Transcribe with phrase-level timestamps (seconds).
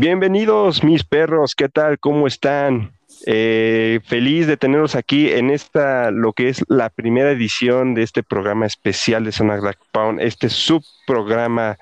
[0.00, 1.98] Bienvenidos mis perros, ¿qué tal?
[1.98, 2.92] ¿Cómo están?
[3.26, 8.22] Eh, feliz de tenerlos aquí en esta, lo que es la primera edición de este
[8.22, 11.76] programa especial de Zona Black Pound, este subprograma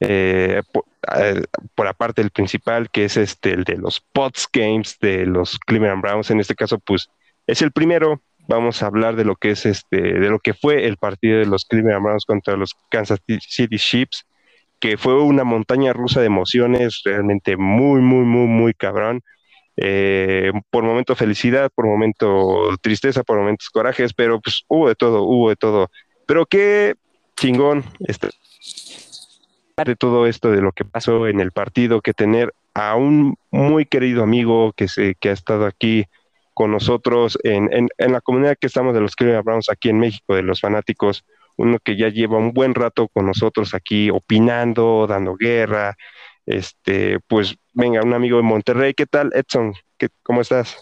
[0.00, 1.42] eh, por, eh,
[1.74, 6.00] por aparte del principal, que es este, el de los Pots Games de los Cleveland
[6.00, 6.30] Browns.
[6.30, 7.10] En este caso, pues
[7.46, 8.22] es el primero.
[8.48, 11.44] Vamos a hablar de lo que es este, de lo que fue el partido de
[11.44, 14.24] los Cleveland Browns contra los Kansas City Chiefs
[14.80, 19.22] que fue una montaña rusa de emociones, realmente muy, muy, muy, muy cabrón.
[19.76, 25.22] Eh, por momento felicidad, por momento tristeza, por momentos corajes, pero pues hubo de todo,
[25.22, 25.90] hubo de todo.
[26.26, 26.94] Pero qué
[27.36, 28.30] chingón este,
[29.84, 33.86] de todo esto, de lo que pasó en el partido, que tener a un muy
[33.86, 36.06] querido amigo que, se, que ha estado aquí
[36.54, 40.00] con nosotros en, en, en la comunidad que estamos de los Cleveland Browns aquí en
[40.00, 41.24] México, de los fanáticos,
[41.58, 45.96] uno que ya lleva un buen rato con nosotros aquí opinando, dando guerra.
[46.46, 49.74] Este, pues venga, un amigo de Monterrey, ¿qué tal, Edson?
[49.98, 50.76] ¿Qué, ¿Cómo estás?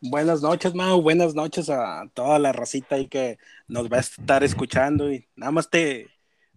[0.00, 4.44] Buenas noches, Mau, buenas noches a toda la racita ahí que nos va a estar
[4.44, 6.10] escuchando y nada más te,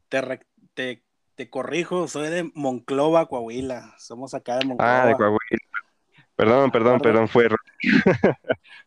[0.10, 0.42] te,
[0.74, 1.04] te,
[1.36, 5.04] te corrijo, soy de Monclova, Coahuila, somos acá de Monclova.
[5.04, 5.38] Ah, de Coahuila.
[6.38, 7.04] Perdón, perdón, Acuérdate.
[7.04, 7.48] perdón, fue.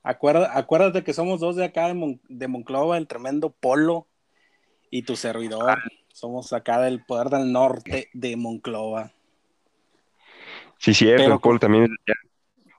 [0.04, 4.06] Acuérdate, acuérdate, que somos dos de acá de, Mon de, Monclova, el tremendo Polo
[4.88, 5.70] y tu servidor.
[5.70, 5.82] Ah.
[6.12, 9.12] Somos acá del poder del norte de Monclova.
[10.78, 11.88] Sí, cierto, Pero, el Polo también.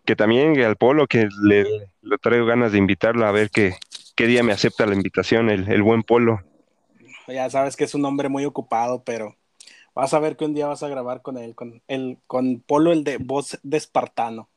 [0.05, 1.64] Que también al Polo, que le,
[2.02, 3.75] le, traigo ganas de invitarlo a ver qué,
[4.16, 6.39] qué día me acepta la invitación, el, el buen Polo.
[7.27, 9.36] Ya sabes que es un hombre muy ocupado, pero
[9.94, 12.94] vas a ver que un día vas a grabar con él, con el con Polo,
[12.94, 14.49] el de voz de espartano.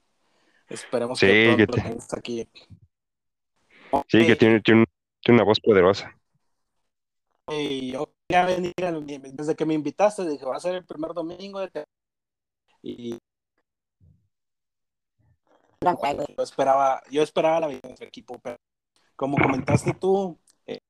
[0.68, 1.80] Esperemos sí, que, que te...
[1.80, 2.48] estés aquí.
[4.08, 4.84] Sí, que tiene, tiene,
[5.20, 6.16] tiene, una voz poderosa.
[7.48, 8.72] Y yo quería venir,
[9.32, 11.84] desde que me invitaste, dije, va a ser el primer domingo de
[12.82, 13.18] y
[15.82, 18.56] yo esperaba, yo esperaba la victoria de su equipo, pero
[19.16, 20.80] como comentaste tú, eh,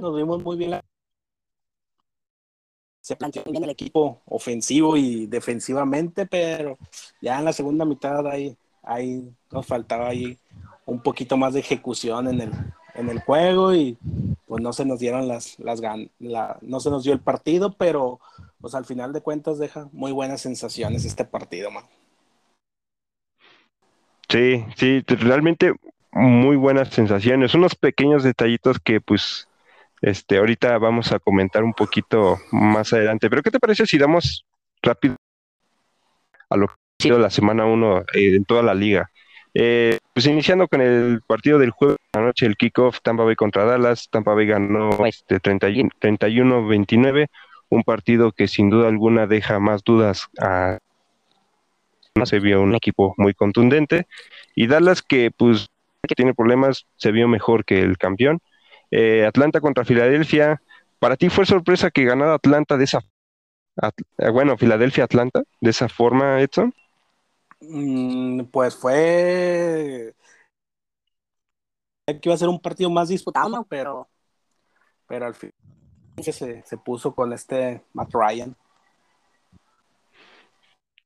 [0.00, 0.84] nos vimos muy bien la
[3.10, 6.78] se planteó bien el equipo ofensivo y defensivamente, pero
[7.20, 10.38] ya en la segunda mitad ahí, ahí nos faltaba ahí
[10.86, 12.52] un poquito más de ejecución en el,
[12.94, 13.98] en el juego y
[14.46, 15.80] pues no se nos dieron las, las
[16.20, 18.20] la, no se nos dio el partido, pero
[18.60, 21.86] pues al final de cuentas deja muy buenas sensaciones este partido, man.
[24.28, 25.74] Sí, sí, realmente
[26.12, 29.48] muy buenas sensaciones, unos pequeños detallitos que pues
[30.02, 33.28] este, ahorita vamos a comentar un poquito más adelante.
[33.28, 34.44] Pero ¿qué te parece si damos
[34.82, 35.16] rápido
[36.48, 39.10] a lo que ha sido la semana 1 eh, en toda la liga?
[39.52, 43.36] Eh, pues iniciando con el partido del jueves de la noche, el kickoff, Tampa Bay
[43.36, 44.08] contra Dallas.
[44.10, 47.26] Tampa Bay ganó este 31-29,
[47.68, 50.78] un partido que sin duda alguna deja más dudas a
[52.16, 54.08] no se vio un equipo muy contundente
[54.56, 55.68] y Dallas que pues
[56.02, 58.40] que tiene problemas se vio mejor que el campeón
[58.90, 60.62] eh, Atlanta contra Filadelfia.
[60.98, 63.00] ¿Para ti fue sorpresa que ganara Atlanta de esa
[63.76, 63.94] At
[64.32, 66.74] bueno, Filadelfia Atlanta de esa forma, Edson?
[67.60, 70.14] Mm, pues fue
[72.06, 74.08] que iba a ser un partido más disputado, pero
[75.06, 75.52] pero al fin
[76.22, 78.56] se, se puso con este Matt Ryan.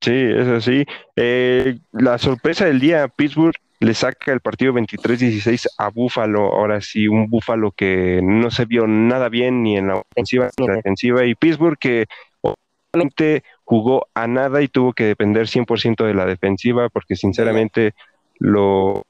[0.01, 0.85] Sí, es así.
[1.17, 6.53] Eh, la sorpresa del día, Pittsburgh le saca el partido 23-16 a Búfalo.
[6.55, 10.65] Ahora sí, un Búfalo que no se vio nada bien ni en la ofensiva ni
[10.65, 11.25] en la defensiva.
[11.27, 12.07] Y Pittsburgh que
[12.41, 17.95] obviamente jugó a nada y tuvo que depender 100% de la defensiva porque sinceramente
[18.39, 19.05] lo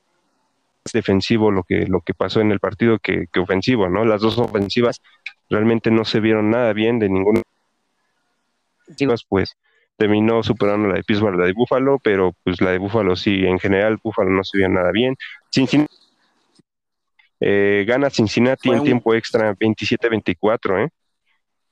[0.93, 4.05] defensivo lo que lo que pasó en el partido que, que ofensivo, ¿no?
[4.05, 5.01] Las dos ofensivas
[5.49, 7.43] realmente no se vieron nada bien de ninguna
[9.29, 9.57] pues
[9.97, 13.59] terminó superando la de Pittsburgh, la de Buffalo, pero pues la de Buffalo sí, en
[13.59, 15.17] general Buffalo no se vio nada bien.
[15.51, 15.95] Cincinnati
[17.41, 18.85] eh, gana Cincinnati en un...
[18.85, 20.91] tiempo extra 27-24, ¿eh?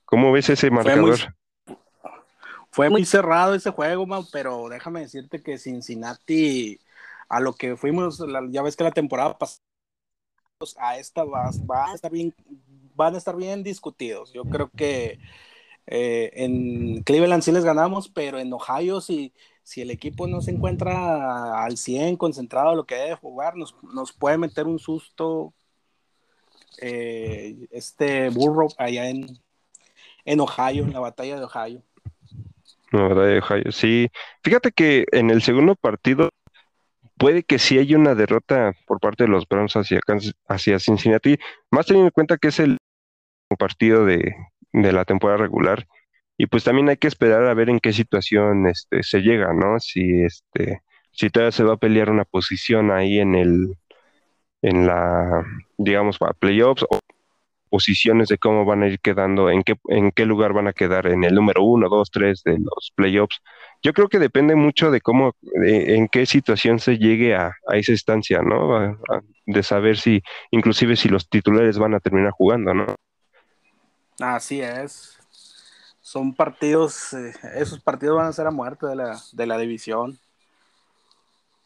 [0.05, 1.17] ¿Cómo ves ese marcador?
[1.17, 1.77] Fue muy,
[2.69, 6.79] fue muy cerrado ese juego, man, pero déjame decirte que Cincinnati,
[7.27, 9.63] a lo que fuimos, ya ves que la temporada pasada
[10.77, 12.33] a esta va, va, a estar bien,
[12.95, 14.31] van a estar bien discutidos.
[14.31, 15.19] Yo creo que
[15.87, 19.33] eh, en Cleveland sí les ganamos, pero en Ohio si,
[19.63, 24.13] si el equipo no se encuentra al 100 concentrado lo que debe jugar, nos, nos
[24.13, 25.53] puede meter un susto
[26.81, 29.27] eh, este burro allá en,
[30.25, 31.81] en Ohio, en la batalla de Ohio.
[32.91, 34.09] La batalla de Ohio, sí.
[34.43, 36.29] Fíjate que en el segundo partido
[37.17, 39.99] puede que sí haya una derrota por parte de los Browns hacia,
[40.47, 41.37] hacia Cincinnati,
[41.71, 42.77] más teniendo en cuenta que es el
[43.57, 44.33] partido de,
[44.73, 45.87] de la temporada regular.
[46.37, 49.79] y pues también hay que esperar a ver en qué situación este, se llega, ¿no?
[49.79, 50.81] Si este,
[51.13, 53.77] si todavía se va a pelear una posición ahí en el,
[54.61, 55.45] en la,
[55.77, 56.99] digamos, para playoffs o
[57.69, 61.07] posiciones de cómo van a ir quedando, en qué, en qué lugar van a quedar
[61.07, 63.41] en el número uno, dos, tres de los playoffs.
[63.81, 65.33] Yo creo que depende mucho de cómo,
[65.65, 68.97] en qué situación se llegue a, esa instancia, ¿no?
[69.45, 70.21] de saber si,
[70.51, 72.85] inclusive si los titulares van a terminar jugando, ¿no?
[74.23, 75.19] Así es.
[75.99, 80.17] Son partidos, eh, esos partidos van a ser a muerte de la, de la división.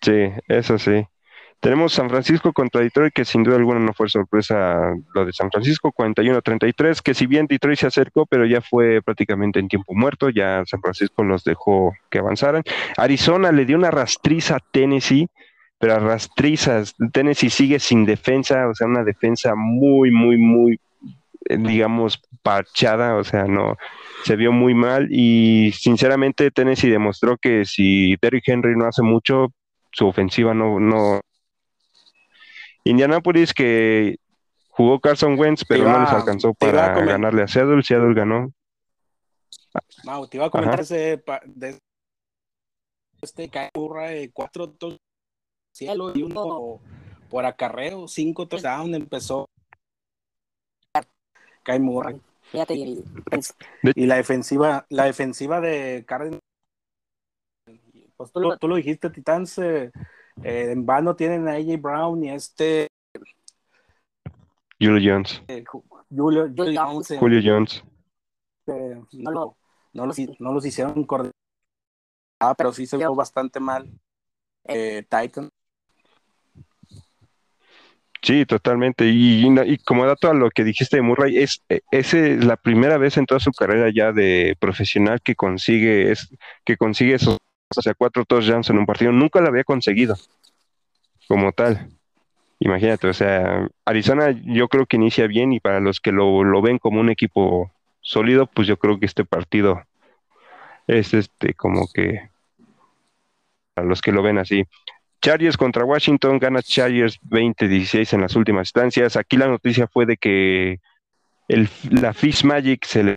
[0.02, 1.06] Sí, eso sí.
[1.60, 5.52] Tenemos San Francisco contra Detroit, que sin duda alguna no fue sorpresa lo de San
[5.52, 10.30] Francisco, 41-33, que si bien Detroit se acercó, pero ya fue prácticamente en tiempo muerto,
[10.30, 12.64] ya San Francisco los dejó que avanzaran.
[12.96, 15.30] Arizona le dio una rastriza a Tennessee,
[15.78, 16.96] pero a rastrizas.
[17.12, 20.80] Tennessee sigue sin defensa, o sea, una defensa muy, muy, muy,
[21.42, 23.76] digamos, parchada, o sea, no,
[24.24, 29.54] se vio muy mal y sinceramente Tennessee demostró que si Derrick Henry no hace mucho,
[29.92, 31.22] su ofensiva no, no,
[32.84, 34.18] Indianapolis que
[34.70, 37.84] jugó Carson Wentz, pero no les alcanzó para ganarle a Seattle.
[37.84, 38.52] Seattle ganó.
[40.04, 41.80] No, te iba a comentar ese de
[43.22, 44.74] este burra de cuatro
[45.72, 46.80] cielo y uno
[47.30, 49.50] por acarreo, cinco touchdowns empezó
[51.68, 52.18] Kai Murray.
[52.54, 56.42] y, la defensiva, la defensiva de Cardinals,
[58.16, 59.92] pues tú, lo, tú lo dijiste, Titans, eh,
[60.44, 62.88] eh, en vano tienen a AJ Brown y este.
[64.80, 65.44] Julio Jones.
[65.50, 65.66] Eh,
[66.10, 67.12] Julio, Jones.
[67.12, 67.84] Eh, Julio Jones.
[69.12, 69.58] no, lo,
[69.92, 71.34] no, los, no los hicieron coordinar,
[72.40, 73.92] ah, pero sí se vio bastante mal.
[74.64, 75.50] Titan.
[78.22, 79.06] Sí, totalmente.
[79.08, 83.26] Y, como dato a lo que dijiste de Murray, es, es la primera vez en
[83.26, 86.30] toda su carrera ya de profesional que consigue, es,
[86.66, 87.38] que consigue esos
[87.76, 90.16] o sea, cuatro touchdowns en un partido, nunca lo había conseguido
[91.28, 91.90] como tal.
[92.60, 96.80] Imagínate, o sea, Arizona yo creo que inicia bien y para los que lo, ven
[96.80, 97.72] como un equipo
[98.02, 99.84] sólido, pues yo creo que este partido
[100.88, 102.30] es este como que
[103.74, 104.66] para los que lo ven así.
[105.28, 109.18] Chargers contra Washington, gana Chargers 20-16 en las últimas instancias.
[109.18, 110.80] Aquí la noticia fue de que
[111.50, 113.16] el, la Fish Magic se le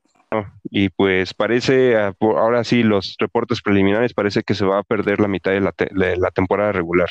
[0.65, 5.21] y pues parece, ah, ahora sí, los reportes preliminares parece que se va a perder
[5.21, 7.09] la mitad de la, temporada regular.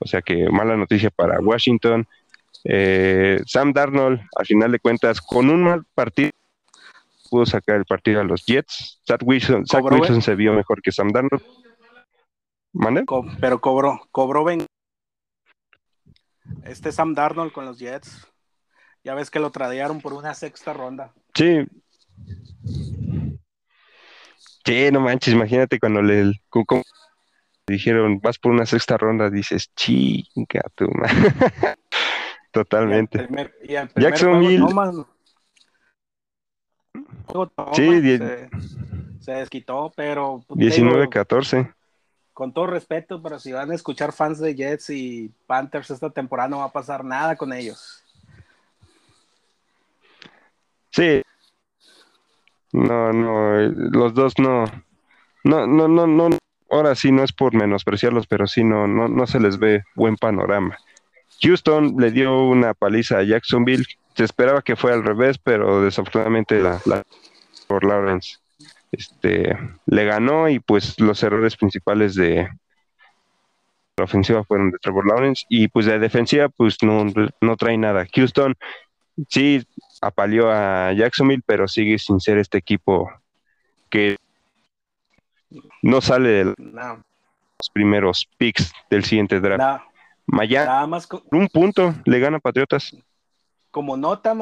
[0.00, 2.04] O sea que mala noticia para Washington.
[2.64, 6.30] Eh, Sam Darnold, al final de cuentas, con un mal partido,
[7.30, 9.00] pudo sacar el partido a los Jets.
[9.06, 11.63] Zach Wilson, se vio mejor que Sam Darnold.
[12.74, 13.04] ¿Mande?
[13.40, 14.66] pero cobró, cobró ven.
[16.64, 18.30] Este Sam Darnold con los Jets.
[19.02, 21.12] Ya ves que lo tradearon por una sexta ronda.
[21.34, 21.66] Sí,
[24.64, 26.32] Sí, no manches, imagínate cuando le
[27.66, 30.86] dijeron vas por una sexta ronda, dices, chinga tu
[32.50, 33.28] Totalmente.
[33.96, 34.66] Jacksonville.
[37.74, 38.18] sí,
[39.20, 41.74] se, desquitó, pero 19-14.
[42.34, 46.48] Con todo respeto, pero si van a escuchar fans de Jets y Panthers esta temporada
[46.48, 48.04] no va a pasar nada con ellos.
[50.90, 51.22] Sí,
[52.72, 54.64] no, no, los dos no,
[55.44, 56.38] no, no, no, no,
[56.70, 60.16] ahora sí no es por menospreciarlos, pero sí no, no, no se les ve buen
[60.16, 60.76] panorama.
[61.40, 63.84] Houston le dio una paliza a Jacksonville,
[64.16, 66.80] se esperaba que fuera al revés, pero desafortunadamente la,
[67.68, 68.38] por Lawrence
[68.94, 72.48] este, le ganó y pues los errores principales de
[73.96, 77.06] la ofensiva fueron de Trevor Lawrence y pues de defensiva pues no,
[77.40, 78.06] no trae nada.
[78.14, 78.54] Houston
[79.28, 79.64] sí
[80.00, 83.10] apaleó a Jacksonville, pero sigue sin ser este equipo
[83.88, 84.16] que
[85.82, 89.84] no sale de los primeros picks del siguiente draft.
[90.26, 92.96] Miami, más un punto, le gana Patriotas.
[93.70, 94.34] Como nota,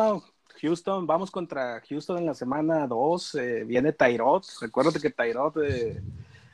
[0.63, 6.01] Houston, vamos contra Houston en la semana 2, eh, viene Tyrod, recuérdate que Tyrod eh,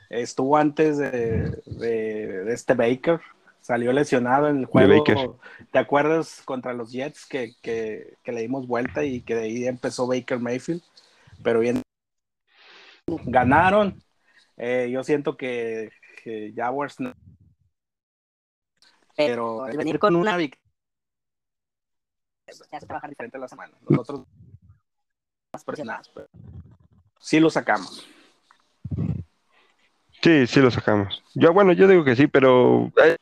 [0.09, 3.21] estuvo antes de, este Baker,
[3.61, 5.39] salió lesionado en el juego.
[5.71, 10.39] ¿Te acuerdas contra los Jets que, le dimos vuelta y que de ahí empezó Baker
[10.39, 10.83] Mayfield?
[11.43, 11.83] Pero bien,
[13.27, 14.03] ganaron.
[14.57, 15.91] Eh, yo siento que,
[16.25, 17.13] que Jaguars no.
[19.15, 20.68] Pero venir con una victoria
[22.71, 23.73] ya se trabaja diferente la semana.
[23.89, 24.27] Nosotros
[25.53, 26.29] más presionados, pero
[27.19, 28.07] sí lo sacamos.
[30.23, 31.23] Sí, sí lo sacamos.
[31.35, 33.17] Yo, bueno, yo digo que sí, pero eh,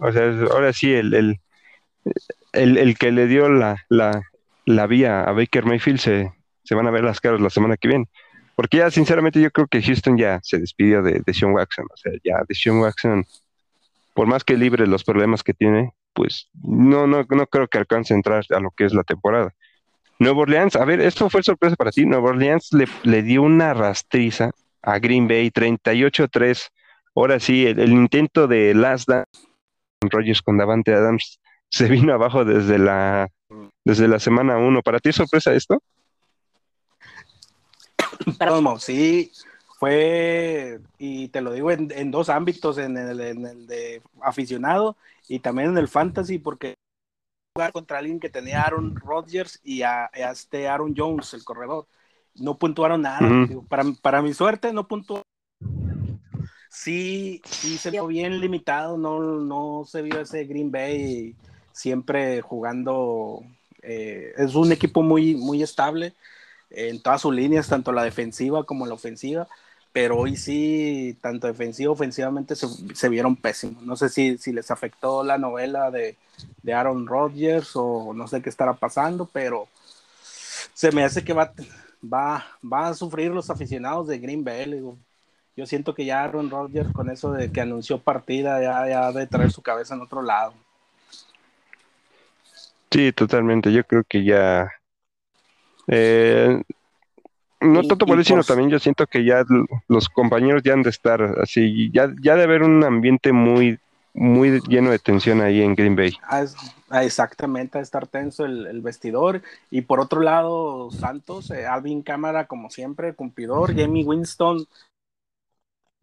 [0.00, 1.38] o sea, ahora sí, el, el,
[2.52, 4.22] el, que le dio la, la,
[4.64, 6.32] la, vía a Baker Mayfield se,
[6.64, 8.08] se van a ver las caras la semana que viene.
[8.56, 11.86] Porque ya, sinceramente, yo creo que Houston ya se despidió de, de Sean Watson.
[11.92, 13.24] O sea, ya de Sean Watson,
[14.14, 18.12] por más que libre los problemas que tiene, pues no, no, no creo que alcance
[18.12, 19.54] a entrar a lo que es la temporada.
[20.18, 22.04] Nuevo Orleans, a ver, esto fue sorpresa para ti.
[22.06, 24.50] Nuevo Orleans le, le dio una rastriza
[24.82, 26.70] a Green Bay, 38-3.
[27.14, 29.28] Ahora sí, el, intento de Last Dance
[30.10, 31.38] Rogers con Davante Adams
[31.70, 33.28] se vino abajo desde la,
[33.84, 34.82] desde la semana 1.
[34.82, 35.80] ¿Para ti es sorpresa esto?
[38.40, 39.30] Perdón, sí,
[39.78, 44.96] fue, y te lo digo en, dos ámbitos, en el, en el, de aficionado
[45.28, 46.74] y también en el fantasy, porque
[47.54, 51.86] jugar contra alguien que tenía Aaron Rodgers y a, este Aaron Jones, el corredor.
[52.34, 53.20] No puntuaron nada.
[53.68, 55.22] para, para, mi suerte, no puntuaron.
[56.68, 61.36] Sí, sí se vio bien limitado, no, no se vio ese Green Bay
[61.70, 63.44] siempre jugando.
[63.82, 66.14] Eh, es un equipo muy, muy estable
[66.70, 69.46] en todas sus líneas, tanto la defensiva como la ofensiva,
[69.92, 73.82] pero hoy sí, tanto defensiva ofensivamente se, vieron pésimos.
[73.82, 76.16] No sé si, si, les afectó la novela de,
[76.62, 79.68] de, Aaron Rodgers o no sé qué estará pasando, pero
[80.74, 81.52] se me hace que va,
[82.02, 84.82] va, va a sufrir los aficionados de Green Bay.
[85.56, 89.26] Yo siento que ya Aaron Rodgers con eso de que anunció partida ya, ya de
[89.26, 90.54] traer su cabeza en otro lado.
[92.90, 93.72] Sí, totalmente.
[93.72, 94.70] Yo creo que ya
[95.88, 96.62] eh,
[97.60, 99.44] no tanto por eso, sino también yo siento que ya
[99.88, 103.78] los compañeros ya han de estar así, ya, ya de haber un ambiente muy,
[104.14, 106.12] muy lleno de tensión ahí en Green Bay.
[106.22, 106.44] Ah,
[106.90, 109.42] ah, exactamente, a estar tenso el, vestidor.
[109.70, 114.66] Y por otro lado, Santos, eh, Alvin Cámara, como siempre, cumplidor, Jamie Winston,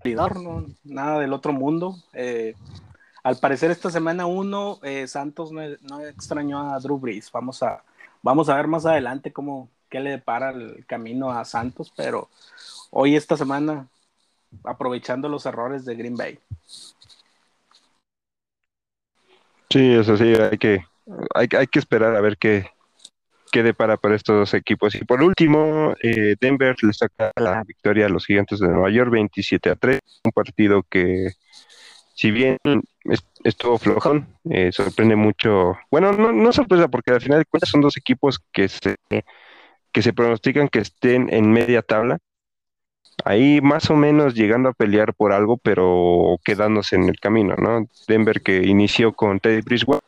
[0.03, 0.65] ¿no?
[0.83, 1.95] nada del otro mundo.
[2.13, 2.53] Eh,
[3.23, 7.31] al parecer esta semana uno, Santos no, no, extrañó a Drew Brees.
[7.31, 7.81] Vamos a,
[8.21, 12.29] vamos a ver más adelante cómo, qué le depara el camino a Santos, pero
[12.91, 13.87] hoy esta semana
[14.63, 16.39] aprovechando los errores de Green Bay.
[19.69, 20.85] Sí, eso sí, hay que,
[21.33, 22.67] hay, que esperar a ver qué,
[23.51, 24.95] qué depara para estos dos equipos.
[24.95, 29.11] Y por último, eh, Denver le saca la victoria a los gigantes de Nueva York
[29.11, 31.31] 27 a 3, un partido que
[32.13, 32.57] si bien
[33.43, 37.81] estuvo flojón, eh, sorprende mucho, bueno, no, no sorpresa porque al final de cuentas son
[37.81, 38.95] dos equipos que se
[39.95, 42.17] que se pronostican que estén en media tabla,
[43.23, 47.87] ahí más o menos llegando a pelear por algo, pero quedándose en el camino, ¿no?
[48.05, 50.03] Denver que inició con Teddy Bridgewater,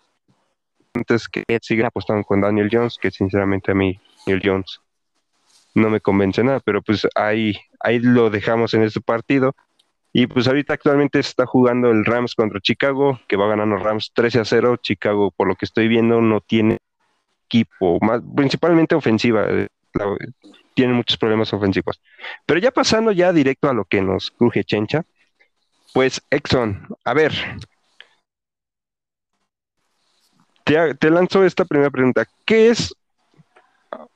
[0.94, 4.82] antes que sigue apostando con Daniel Jones, que sinceramente a mí, Daniel Jones,
[5.74, 9.56] no me convence nada, pero pues ahí, ahí lo dejamos en este partido.
[10.12, 14.42] Y pues ahorita actualmente está jugando el Rams contra Chicago, que va ganando Rams 13
[14.42, 14.80] a 0.
[14.82, 16.78] Chicago, por lo que estoy viendo, no tiene
[17.46, 19.48] equipo, más, principalmente ofensiva.
[19.98, 20.28] Eh,
[20.74, 22.00] tienen muchos problemas ofensivos.
[22.46, 25.04] Pero ya pasando ya directo a lo que nos cruje Chencha,
[25.94, 27.34] pues Exxon, a ver,
[30.64, 32.26] te, te lanzo esta primera pregunta.
[32.46, 32.94] ¿Qué es?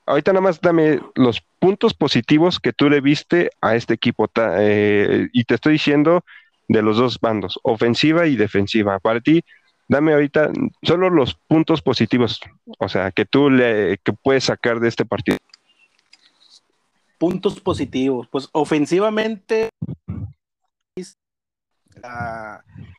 [0.05, 4.29] Ahorita nada más dame los puntos positivos que tú le viste a este equipo.
[4.35, 6.23] Eh, y te estoy diciendo
[6.67, 8.99] de los dos bandos, ofensiva y defensiva.
[8.99, 9.43] Para ti,
[9.87, 10.51] dame ahorita
[10.83, 12.39] solo los puntos positivos,
[12.77, 15.37] o sea, que tú le que puedes sacar de este partido
[17.21, 18.27] puntos positivos.
[18.31, 19.69] Pues ofensivamente,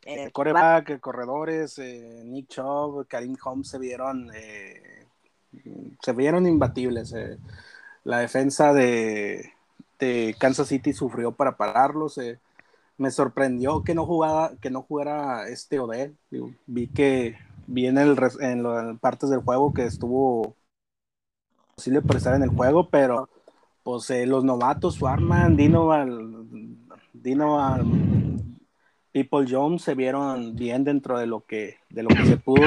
[0.05, 5.09] el coreback, corredores, eh, Nick Chubb, Karim Holmes se vieron, eh,
[6.01, 7.13] se vieron imbatibles.
[7.15, 7.37] Eh.
[8.05, 9.51] La defensa de,
[10.39, 12.21] Kansas City sufrió para pararlos.
[12.99, 16.17] me sorprendió que no jugara, que no jugara este Odell.
[16.67, 20.55] vi que vi en, el, en, en partes del juego que estuvo
[21.75, 23.29] posible por estar en el juego, pero
[23.83, 25.91] pues eh, los novatos, Swarman, Dino,
[27.13, 27.59] Dino
[29.13, 32.63] People Jones se vieron bien dentro de lo que, de lo que se pudo.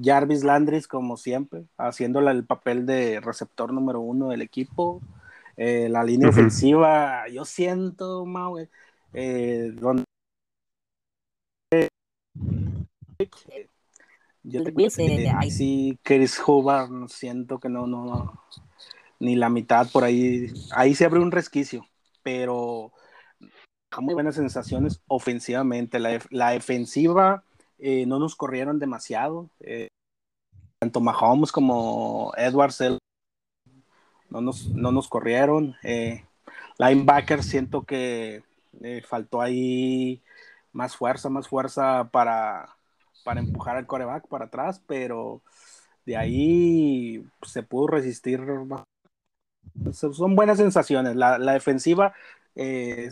[0.00, 5.00] Jarvis Landris, como siempre, haciéndole el papel de receptor número uno del equipo.
[5.56, 8.58] Eh, la línea ofensiva, yo siento, Mau,
[9.12, 10.04] eh, donde
[14.44, 18.40] yo te, ahí sí, Chris Hoover, siento que no, no, no,
[19.18, 20.52] ni la mitad por ahí.
[20.72, 21.86] Ahí se abre un resquicio,
[22.22, 22.92] pero
[24.00, 25.98] muy buenas sensaciones ofensivamente.
[25.98, 27.44] La, la defensiva
[27.78, 29.50] eh, no nos corrieron demasiado.
[29.60, 29.88] Eh,
[30.78, 32.82] tanto Mahomes como Edwards
[34.30, 35.76] no nos, no nos corrieron.
[35.82, 36.24] Eh,
[36.78, 38.42] linebacker siento que
[39.06, 40.22] faltó ahí
[40.72, 42.76] más fuerza, más fuerza para,
[43.24, 45.42] para empujar al coreback para atrás, pero
[46.06, 48.40] de ahí se pudo resistir
[49.92, 51.16] Son buenas sensaciones.
[51.16, 52.14] La, defensiva
[52.54, 53.10] eh,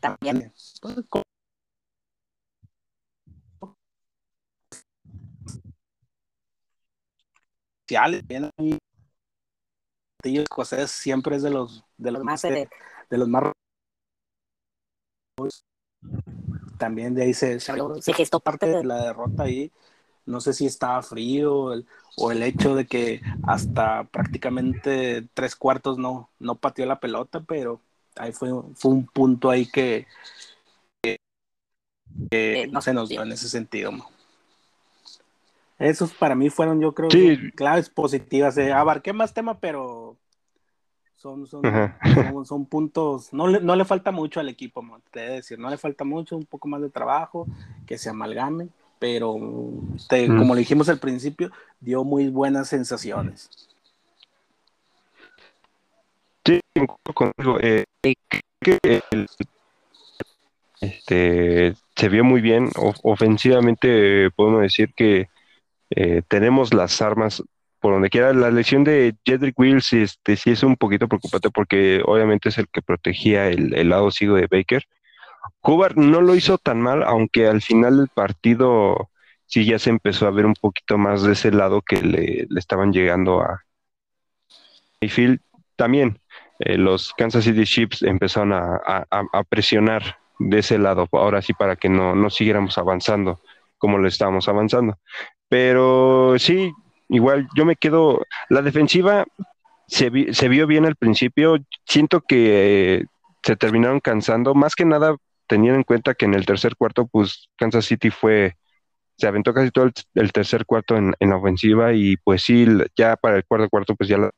[0.00, 0.52] también.
[10.42, 12.68] escocés siempre es de los de los más de,
[13.10, 13.52] los más
[16.78, 19.72] también de ahí se, se, gestó parte de la derrota ahí
[20.26, 21.72] no sé si estaba frío
[22.16, 27.80] o el hecho de que hasta prácticamente tres cuartos no, no pateó la pelota, pero
[28.16, 30.06] ahí fue, fue un punto ahí que,
[32.70, 33.92] no se nos dio en ese sentido.
[35.78, 37.08] Esos para mí fueron, yo creo,
[37.54, 38.58] claves positivas.
[38.58, 40.18] Eh, abarqué más tema, pero
[41.16, 41.62] son, son,
[42.44, 43.32] son, puntos.
[43.32, 46.44] No le, no le falta mucho al equipo, te decir, no le falta mucho, un
[46.44, 47.46] poco más de trabajo,
[47.86, 53.48] que se amalgamen pero como le dijimos al principio, dio muy buenas sensaciones.
[56.44, 56.60] Sí,
[57.14, 57.58] contigo.
[57.60, 57.84] Eh,
[60.80, 62.68] este, se vio muy bien.
[63.02, 65.30] ofensivamente podemos decir que
[65.90, 67.42] eh, tenemos las armas
[67.80, 68.34] por donde quiera.
[68.34, 72.68] La lesión de Jedrick Wills este, sí es un poquito preocupante porque obviamente es el
[72.68, 74.86] que protegía el, el lado ciego de Baker
[75.62, 79.10] Hubbard no lo hizo tan mal, aunque al final del partido
[79.46, 82.92] sí ya se empezó a ver un poquito más de ese lado que le, estaban
[82.92, 83.64] llegando a
[85.00, 85.40] Mayfield.
[85.76, 86.20] También
[86.58, 91.88] eh, los Kansas City Chiefs empezaron a, presionar de ese lado, ahora sí para que
[91.88, 93.40] no, no siguiéramos avanzando
[93.76, 94.98] como lo estábamos avanzando.
[95.48, 96.72] Pero sí,
[97.08, 99.24] igual yo me quedo, la defensiva
[99.88, 103.04] se, se vio bien al principio, siento que
[103.42, 105.16] se terminaron cansando, más que nada
[105.50, 108.56] teniendo en cuenta que en el tercer cuarto, pues Kansas City fue,
[109.18, 112.66] se aventó casi todo el, tercer cuarto en, la ofensiva y pues sí,
[112.96, 114.30] ya para el cuarto cuarto, pues ya,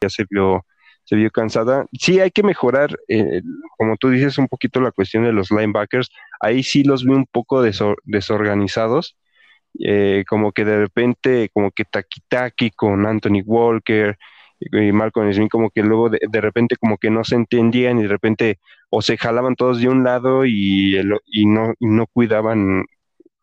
[0.00, 0.64] ya se vio
[1.04, 1.86] se vio cansada.
[1.98, 3.40] Sí, hay que mejorar, eh,
[3.78, 6.10] como tú dices, un poquito la cuestión de los linebackers.
[6.40, 9.16] Ahí sí los vi un poco desorganizados,
[9.80, 14.18] eh, como que de repente, como que taki-taki con Anthony Walker,
[14.60, 18.08] y Malcolm Smith como que luego de, repente como que no se entendían y de
[18.08, 18.58] repente
[18.90, 20.96] o se jalaban todos de un lado y,
[21.26, 22.84] y, no, no cuidaban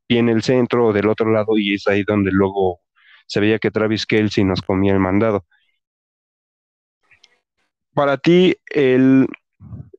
[0.08, 2.82] bien el centro o del otro lado y es ahí donde luego
[3.28, 5.46] se veía que Travis Kelsey nos comía el mandado.
[7.94, 9.28] Para ti, el,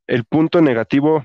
[0.07, 1.25] el punto negativo,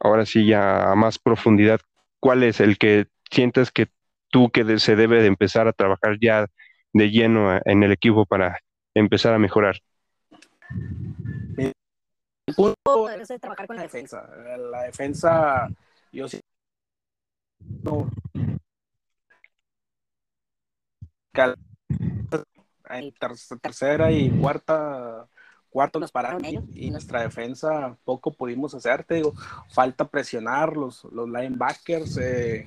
[0.00, 1.80] ahora sí ya a más profundidad,
[2.20, 3.88] ¿cuál es el que sientes que
[4.30, 6.46] tú que se debe de empezar a trabajar ya
[6.92, 8.60] de lleno en el equipo para
[8.94, 9.76] empezar a mejorar?
[12.46, 14.28] El punto es trabajar con la defensa.
[14.70, 15.68] La defensa,
[16.12, 16.40] yo sí.
[17.82, 18.08] No.
[22.88, 23.12] En
[23.60, 25.26] tercera y cuarta
[25.76, 26.42] cuarto nos pararon
[26.74, 29.34] y nuestra defensa poco pudimos hacer, te digo,
[29.68, 32.66] falta presionar los, los linebackers, eh,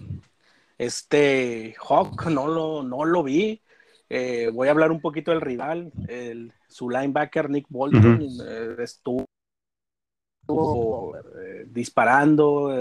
[0.78, 3.64] este Hawk no lo, no lo vi,
[4.10, 5.92] eh, voy a hablar un poquito del rival.
[6.08, 9.26] El, su linebacker Nick Bolton eh, estuvo,
[11.42, 12.74] eh, disparando,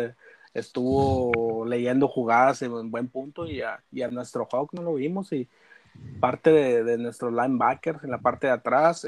[0.54, 5.33] estuvo leyendo jugadas en buen punto y a, nuestro Hawk no lo vimos.
[5.33, 5.48] Y
[6.20, 9.07] parte de, de nuestros linebackers en la parte de atrás.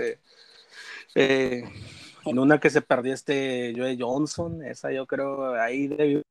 [1.14, 6.22] en una que se perdió este Joe Johnson, esa yo creo ahí debió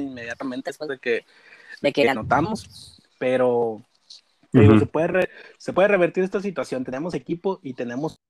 [0.00, 1.24] inmediatamente después de que
[1.80, 3.82] de que notamos, pero
[4.52, 6.84] se, puede se puede revertir esta situación.
[6.84, 8.20] Tenemos equipo y tenemos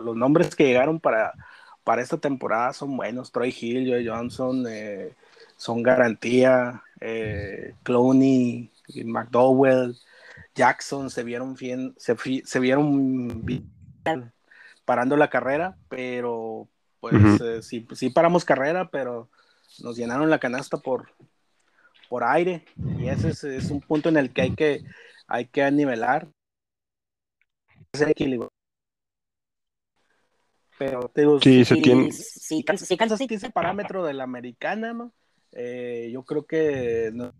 [0.00, 1.32] los nombres que llegaron para,
[1.84, 3.32] para esta temporada son buenos.
[3.32, 5.12] Troy Hill, Joe Johnson, eh,
[5.56, 6.82] son garantía.
[7.00, 8.70] Eh, Clooney,
[9.04, 9.96] McDowell,
[10.54, 13.70] Jackson se vieron bien, se, se vieron bien
[14.84, 16.68] parando la carrera, pero
[17.00, 19.28] pues eh, sí, sí paramos carrera, pero
[19.82, 21.12] nos llenaron la canasta por,
[22.08, 22.64] por aire
[22.98, 24.84] y ese es, un punto en el que hay que,
[25.26, 26.28] hay que nivelar
[27.92, 28.50] ese equilibrio.
[30.78, 32.10] Pero te digo, sí, si, se tiene...
[32.12, 35.10] si, Kansas City ese parámetro de la americana,
[35.52, 37.32] eh, yo creo que no,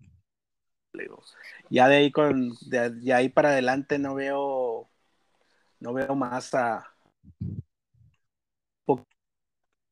[1.71, 4.89] ya de ahí con de, ahí para adelante no veo
[5.81, 6.95] no veo más a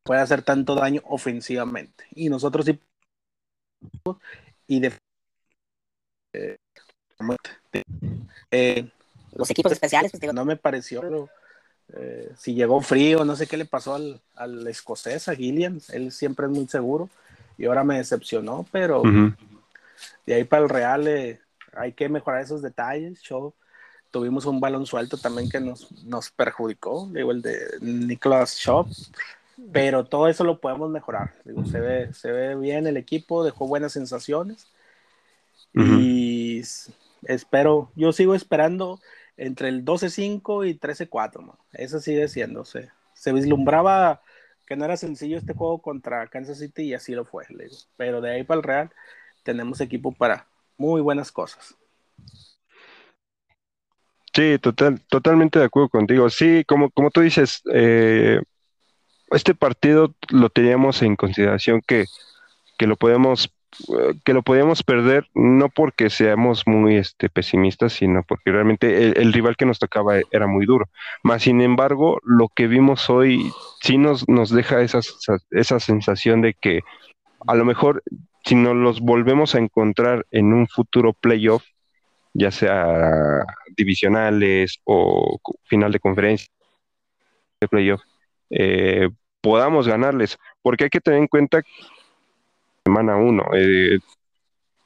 [0.04, 2.06] puede hacer tanto daño ofensivamente.
[2.14, 2.80] Y nosotros sí
[4.66, 4.92] y de,
[8.50, 8.90] eh,
[9.32, 11.28] los equipos especiales, pues, no me pareció
[11.94, 16.12] eh, si llegó frío, no sé qué le pasó al, al, escocés, a Gillian, él
[16.12, 17.10] siempre es muy seguro
[17.58, 19.02] y ahora me decepcionó, pero
[20.26, 21.40] de ahí para el Real eh,
[21.74, 23.20] hay que mejorar esos detalles.
[23.22, 23.54] Yo,
[24.10, 28.86] tuvimos un balón suelto también que nos, nos perjudicó, digo, el de Nicholas Shaw,
[29.72, 31.34] pero todo eso lo podemos mejorar.
[31.44, 34.68] Digo, se, ve, se ve bien el equipo, dejó buenas sensaciones
[35.74, 36.62] y
[37.22, 39.00] espero, yo sigo esperando
[39.36, 44.20] entre el 12-5 y 13-4, eso sigue siendo, se, se vislumbraba
[44.66, 47.46] que no era sencillo este juego contra Kansas City y así lo fue,
[47.96, 48.90] pero de ahí para el Real
[49.42, 51.76] tenemos equipo para muy buenas cosas.
[54.34, 56.30] Sí, total, totalmente de acuerdo contigo.
[56.30, 58.40] Sí, como, como tú dices, eh,
[59.30, 62.06] este partido lo teníamos en consideración que,
[62.78, 63.52] que lo podemos
[64.24, 69.56] que lo podíamos perder no porque seamos muy este, pesimistas, sino porque realmente el, rival
[69.56, 70.88] que nos tocaba era muy duro.
[71.22, 75.00] Más sin embargo, lo que vimos hoy sí nos, nos deja esa,
[75.50, 76.80] esa sensación de que
[77.46, 78.02] a lo mejor
[78.44, 81.64] si nos los volvemos a encontrar en un futuro playoff,
[82.34, 83.44] ya sea
[83.76, 86.48] divisionales o final de conferencia,
[87.60, 88.02] de playoff,
[88.50, 89.08] eh,
[89.40, 91.62] podamos ganarles, porque hay que tener en cuenta
[92.84, 93.44] semana uno.
[93.54, 93.98] Eh,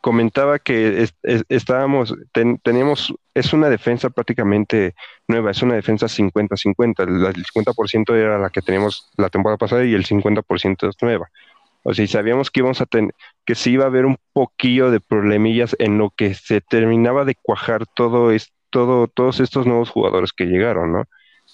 [0.00, 1.08] comentaba que
[1.48, 2.14] estábamos,
[2.62, 4.94] teníamos, es una defensa prácticamente
[5.26, 9.94] nueva, es una defensa 50-50, el 50% era la que teníamos la temporada pasada y
[9.94, 11.28] el 50% es nueva.
[11.82, 15.00] O sea, sabíamos que íbamos a tener, que sí iba a haber un poquillo de
[15.00, 20.32] problemillas en lo que se terminaba de cuajar todo, es, todo todos estos nuevos jugadores
[20.32, 21.04] que llegaron, ¿no?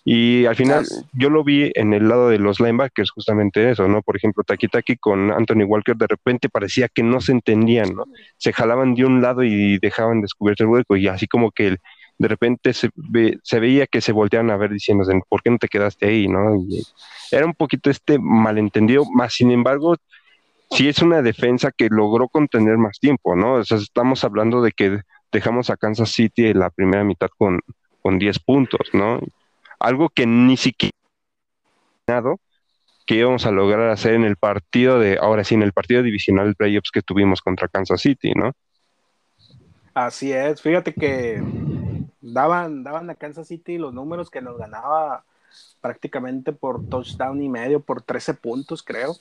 [0.05, 4.03] Y al final yo lo vi en el lado de los linebackers, justamente eso, ¿no?
[4.03, 8.05] Por ejemplo, Taki Taki con Anthony Walker de repente parecía que no se entendían, ¿no?
[8.37, 11.77] Se jalaban de un lado y dejaban descubierto el hueco y así como que
[12.19, 12.91] de repente se,
[13.43, 16.57] se veía que se volteaban a ver diciendo, ¿por qué no te quedaste ahí, no?
[17.31, 19.97] era un poquito este malentendido, más sin embargo,
[20.71, 23.55] sí es una defensa que logró contener más tiempo, ¿no?
[23.55, 25.01] O sea, estamos hablando de que
[25.33, 27.61] dejamos a Kansas City en la primera mitad con,
[28.03, 29.21] con 10 puntos, ¿no?
[29.83, 30.93] Algo que ni siquiera
[33.07, 36.49] que íbamos a lograr hacer en el partido de, ahora sí, en el partido divisional
[36.49, 38.53] de playoffs que tuvimos contra Kansas City, ¿no?
[39.93, 41.43] Así es, fíjate que
[42.21, 45.25] daban, daban a Kansas City los números que nos ganaba
[45.81, 49.17] prácticamente por touchdown y medio, por 13 puntos, creo.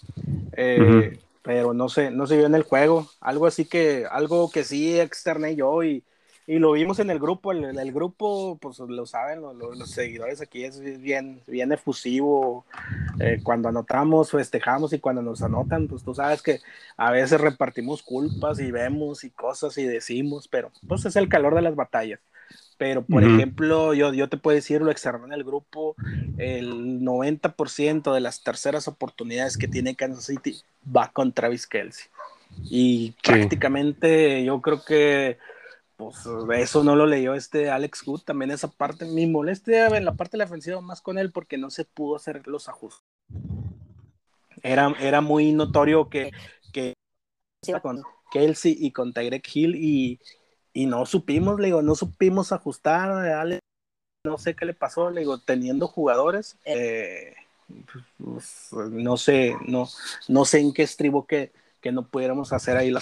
[0.54, 3.10] Eh, pero no sé, no se vio en el juego.
[3.20, 6.04] Algo así que, algo que sí externé yo y,
[6.48, 7.52] y lo vimos en el grupo.
[7.52, 12.66] El, el grupo, pues lo saben, los seguidores aquí es bien, bien efusivo.
[13.20, 16.60] Eh, cuando anotamos, festejamos y cuando nos anotan, pues tú sabes que
[16.98, 21.56] a veces repartimos culpas y vemos y cosas y decimos, pero pues es el calor
[21.56, 22.20] de las batallas.
[22.78, 25.96] Pero, por ejemplo, yo, yo te puedo decir, lo externo en el grupo,
[26.40, 32.08] el 90% de las terceras oportunidades que tiene Kansas City va con Travis Kelsey.
[32.64, 35.38] Y prácticamente yo creo que
[36.10, 36.26] pues
[36.60, 40.32] eso no lo leyó este Alex Good, también esa parte, mi molestia en la parte
[40.32, 43.06] de la ofensiva más con él porque no se pudo hacer los ajustes.
[44.64, 46.32] Era, era muy notorio que,
[46.74, 46.94] que
[47.82, 50.20] con Kelsey y con Tyrek Hill y,
[50.74, 53.60] y no supimos, le digo, no supimos ajustar,
[54.24, 57.34] no sé qué le pasó, le digo, teniendo jugadores, eh,
[58.18, 59.88] pues, no sé, no,
[60.28, 63.02] no sé en qué estribo que, que no pudiéramos hacer ahí la...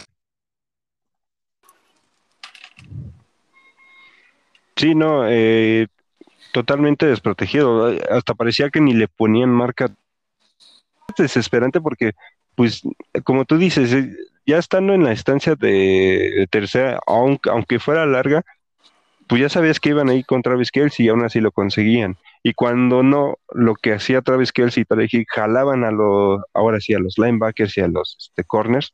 [4.79, 5.87] Sí, no, eh,
[6.53, 9.93] totalmente desprotegido, hasta parecía que ni le ponían marca
[11.17, 12.13] desesperante porque,
[12.55, 12.83] pues,
[13.25, 14.15] como tú dices, eh,
[14.45, 18.43] ya estando en la estancia de, tercera, aunque, aunque fuera larga,
[19.27, 22.17] pues ya sabías que iban ahí con Travis Kelsey y aún así lo conseguían.
[22.41, 26.93] Y cuando no, lo que hacía Travis Kelsey y Tarek jalaban a los, ahora sí,
[26.93, 28.93] a los linebackers y a los este, corners,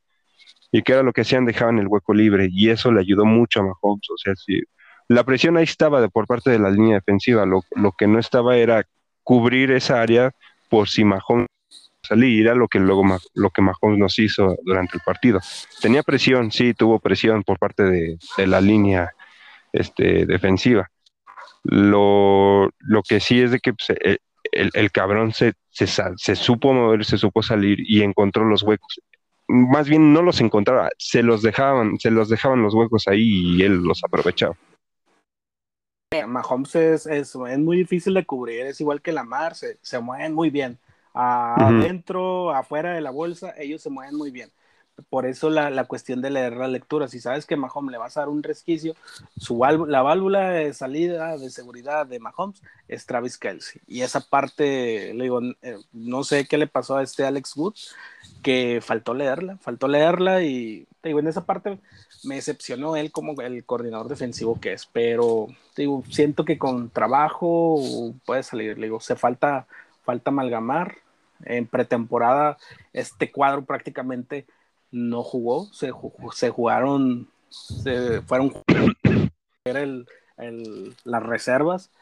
[0.72, 3.60] y que era lo que hacían, dejaban el hueco libre, y eso le ayudó mucho
[3.60, 4.10] a Mahomes.
[4.10, 4.60] O sea, si
[5.08, 8.56] la presión ahí estaba por parte de la línea defensiva, lo, lo que no estaba
[8.56, 8.84] era
[9.22, 10.32] cubrir esa área
[10.68, 11.48] por si Mahomes
[12.06, 15.40] salir, era lo que luego lo que Mahomes nos hizo durante el partido.
[15.80, 19.10] Tenía presión, sí, tuvo presión por parte de, la línea
[19.72, 20.88] este, defensiva.
[21.64, 23.98] Lo, lo, que sí es de que pues,
[24.52, 29.00] el, el, cabrón se, se, se, supo mover, se supo salir y encontró los huecos.
[29.48, 33.62] Más bien no los encontraba, se los dejaban, se los dejaban los huecos ahí y
[33.62, 34.56] él los aprovechaba.
[36.28, 40.50] Mahomes es, es, muy difícil de cubrir, es igual que Lamar, se, se mueven muy
[40.50, 40.78] bien
[41.12, 44.52] adentro, afuera de la bolsa, ellos se mueven muy bien.
[45.10, 47.08] Por eso la, la, cuestión de leer la lectura.
[47.08, 48.94] Si sabes que Mahomes le vas a dar un resquicio,
[49.36, 53.82] su la válvula de salida de seguridad de Mahomes es Travis Kelsey.
[53.86, 57.74] Y esa parte, le digo, eh, no sé qué le pasó a este Alex Wood,
[58.42, 61.78] que faltó leerla, faltó leerla y te digo, en esa parte
[62.24, 66.90] me decepcionó él como el coordinador defensivo que es, pero te digo, siento que con
[66.90, 67.78] trabajo
[68.24, 69.68] puede salir, le digo, se falta,
[70.02, 70.96] falta amalgamar.
[71.44, 72.56] En pretemporada,
[72.92, 74.46] este cuadro prácticamente
[74.90, 75.92] no jugó, se,
[76.32, 78.52] se jugaron, se fueron
[79.64, 81.92] el, el, las reservas,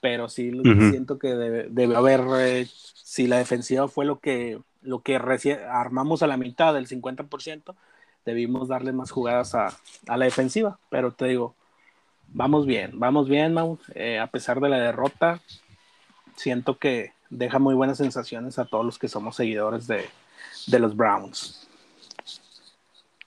[0.00, 0.52] pero sí
[0.90, 6.26] siento que debe, haber, eh, si la defensiva fue lo que, lo que armamos a
[6.28, 7.74] la mitad del 50%,
[8.24, 11.54] debimos darle más jugadas a, la defensiva, pero te digo,
[12.28, 15.40] vamos bien, vamos bien, Mau, eh, a pesar de la derrota,
[16.36, 20.08] siento que deja muy buenas sensaciones a todos los que somos seguidores de,
[20.78, 21.68] los Browns.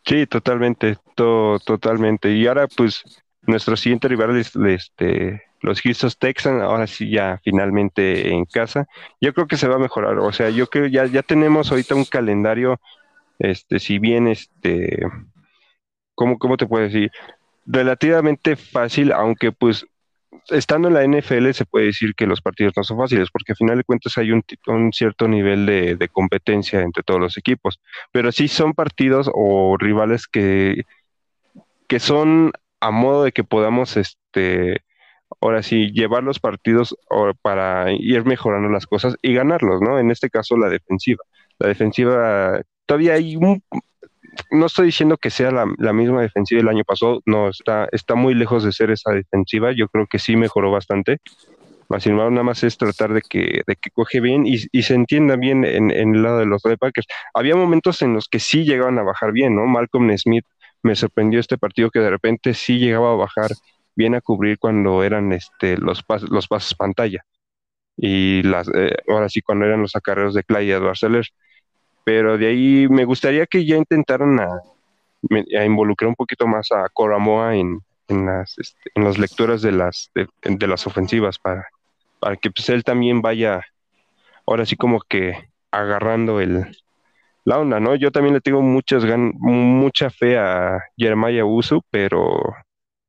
[0.05, 2.31] Sí, totalmente, totalmente.
[2.31, 3.03] Y ahora, pues,
[3.41, 8.87] nuestro siguiente rival es este, los Houston Texans, ahora sí ya finalmente en casa.
[9.19, 10.17] Yo creo que se va a mejorar.
[10.19, 12.79] O sea, yo creo ya, ya tenemos ahorita un calendario
[13.39, 14.99] este, si bien, este,
[16.15, 17.11] ¿cómo, cómo te puedo decir?
[17.65, 19.85] Relativamente fácil, aunque pues
[20.49, 23.57] estando en la NFL se puede decir que los partidos no son fáciles, porque al
[23.57, 27.79] final de cuentas hay un, un cierto nivel de, de, competencia entre todos los equipos,
[28.11, 30.83] pero sí son partidos o rivales que,
[31.87, 34.83] que son a modo de que podamos, este,
[35.41, 36.95] ahora sí, llevar los partidos
[37.41, 39.99] para ir mejorando las cosas y ganarlos, ¿no?
[39.99, 41.23] En este caso la defensiva.
[41.59, 43.61] La defensiva todavía hay un,
[44.51, 48.33] no estoy diciendo que sea la, misma defensiva del año pasado, no, está, está muy
[48.33, 51.19] lejos de ser esa defensiva, yo creo que sí mejoró bastante.
[51.89, 54.93] Más sin embargo, nada más es tratar de que, de que coge bien y, se
[54.93, 57.07] entienda bien en, el lado de los Packers.
[57.33, 59.65] Había momentos en los que sí llegaban a bajar bien, ¿no?
[59.67, 60.45] Malcolm Smith
[60.83, 63.51] me sorprendió este partido que de repente sí llegaba a bajar
[63.95, 67.23] bien a cubrir cuando eran este, los, los pasos pantalla.
[67.95, 70.97] Y las, eh, ahora sí, cuando eran los acarreos de Clay y Edward
[72.07, 77.53] pero de ahí me gustaría que ya intentaran a, involucrar un poquito más a Coramoa
[77.57, 81.67] en, en las, este, lecturas de las, de, las ofensivas para,
[82.41, 83.61] que pues, él también vaya
[84.45, 86.39] ahora sí como que agarrando
[87.43, 87.93] la onda, ¿no?
[87.95, 92.39] Yo también le tengo muchas gan mucha fe a Jeremiah Usu, pero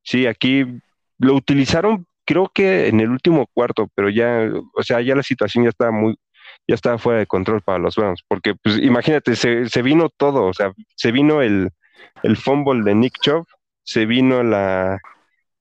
[0.02, 0.64] sí, aquí
[1.18, 5.64] lo utilizaron creo que en el último cuarto, pero ya, o sea, ya la situación
[5.64, 6.18] ya estaba muy,
[6.68, 10.52] ya estaba fuera de control para los Browns, porque pues imagínate, se, vino todo, o
[10.52, 11.70] sea, se vino el,
[12.22, 13.46] el fumble de Nick Chubb,
[13.82, 15.00] se vino la,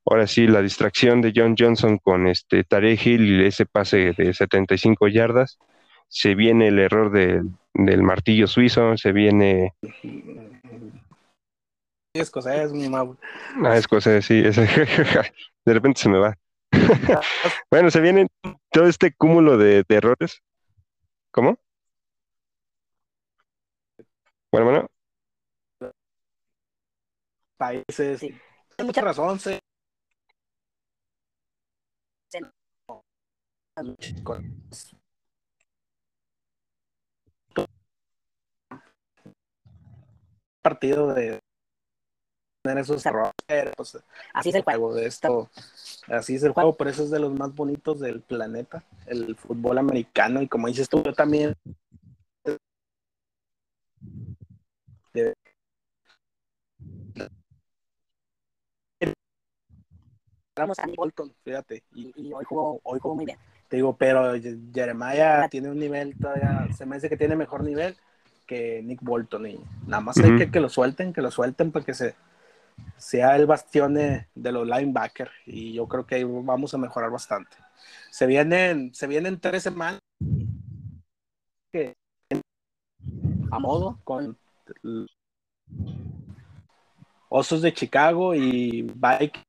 [0.05, 4.33] ahora sí, la distracción de John Johnson con este Tarek Hill y ese pase de
[4.33, 5.57] 75 yardas,
[6.09, 9.73] se viene el error del martillo suizo, se viene...
[12.13, 13.15] Escocés, mi mamá.
[13.63, 14.41] Ah, escocés, sí,
[15.65, 16.37] de repente se me va.
[17.71, 18.27] bueno, se viene
[18.71, 20.41] todo este cúmulo de errores
[21.37, 21.55] ¿Cómo?
[24.51, 24.87] Bueno, bueno.
[27.57, 28.19] Países.
[28.19, 28.33] Sí.
[28.79, 29.59] Hay mucha razón, sí.
[40.63, 41.39] partido de
[42.67, 43.33] tener esos errores,
[43.75, 43.97] pues,
[44.33, 45.49] así es el juego de esto,
[46.07, 49.77] así es el juego, por eso es de los más bonitos del planeta, el fútbol
[49.77, 51.53] americano, y como dices tú, yo también
[60.55, 63.37] Vamos a Bolton, fíjate, y, hoy, jugó, hoy jugó muy bien.
[63.69, 64.33] Te digo, pero
[64.73, 67.95] Jeremiah tiene un nivel todavía, se me dice que tiene mejor nivel
[68.47, 71.85] que Nick Bolton y nada más hay que, que lo suelten, que lo suelten para
[71.85, 72.15] que se,
[72.97, 77.55] sea el bastión de, los linebackers y yo creo que ahí vamos a mejorar bastante.
[78.11, 79.99] Se vienen, se vienen tres semanas
[83.51, 84.37] a modo con
[87.29, 89.43] Osos de Chicago y Bike.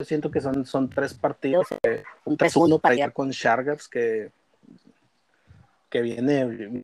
[0.00, 4.30] Siento que son, son tres partidos, eh, un 3-1 para ir con Chargers que,
[5.90, 6.82] que viene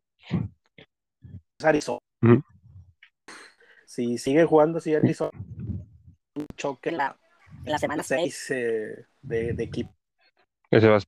[1.62, 2.00] Arizona
[3.92, 5.32] si sigue jugando así Arizona,
[6.34, 7.14] un choque en la,
[7.66, 9.94] en la semana 6 eh, de, de, equipo.
[10.70, 10.98] Ese va,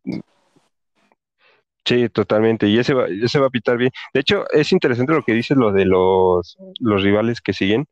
[1.87, 2.67] sí, totalmente.
[2.69, 3.91] Y ese va, ese va a pitar bien.
[4.13, 7.87] De hecho, es interesante lo que dices, lo de los, los rivales que siguen,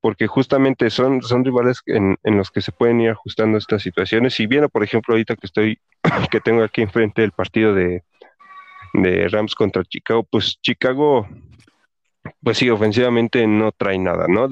[0.00, 4.34] porque justamente son, son rivales en, en, los que se pueden ir ajustando estas situaciones.
[4.34, 5.80] Si bien, por ejemplo, ahorita que estoy,
[6.30, 8.04] que tengo aquí enfrente el partido de,
[8.92, 11.26] de Rams contra Chicago, pues Chicago
[12.42, 14.48] pues sí, ofensivamente no trae nada, ¿no?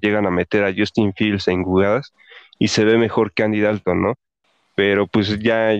[0.00, 2.12] llegan a meter a Justin Fields en jugadas
[2.58, 4.14] y se ve mejor que Andy Dalton, ¿no?
[4.74, 5.70] Pero pues ya,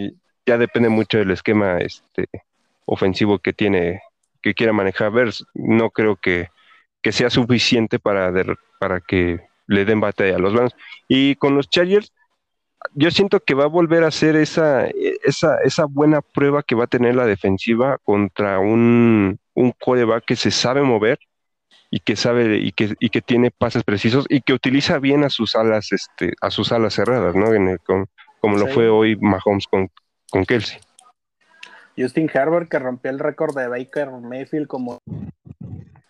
[0.46, 2.26] ya depende mucho del esquema este,
[2.84, 4.00] ofensivo que tiene,
[4.42, 5.44] que quiera manejar Vers.
[5.54, 6.48] No creo que,
[7.00, 8.32] que sea suficiente para,
[8.80, 10.74] para que le den batalla a los Browns.
[11.06, 12.12] Y con los Chargers,
[12.94, 14.86] yo siento que va a volver a ser esa,
[15.24, 20.36] esa, esa buena prueba que va a tener la defensiva contra un, un coreback que
[20.36, 21.18] se sabe mover
[21.90, 25.30] y que sabe y que, y que tiene pases precisos y que utiliza bien a
[25.30, 27.46] sus alas, este, a sus alas cerradas, ¿no?
[28.40, 29.90] como lo fue hoy Mahomes con,
[30.30, 30.78] con Kelsey.
[31.96, 34.98] Justin Herbert que rompió el récord de Baker Mayfield como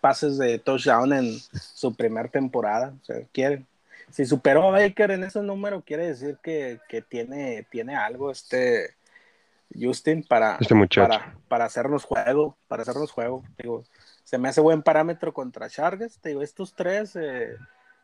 [0.01, 2.93] pases de touchdown en su primer temporada.
[3.01, 3.65] O sea, quiere,
[4.11, 8.95] si superó a Baker en ese número, quiere decir que, tiene, tiene algo este
[9.79, 13.43] Justin para, este para, para hacernos juego, para hacernos juego.
[13.57, 13.83] Digo,
[14.23, 16.19] se me hace buen parámetro contra Chargers.
[16.19, 17.55] Te digo, estos tres, eh,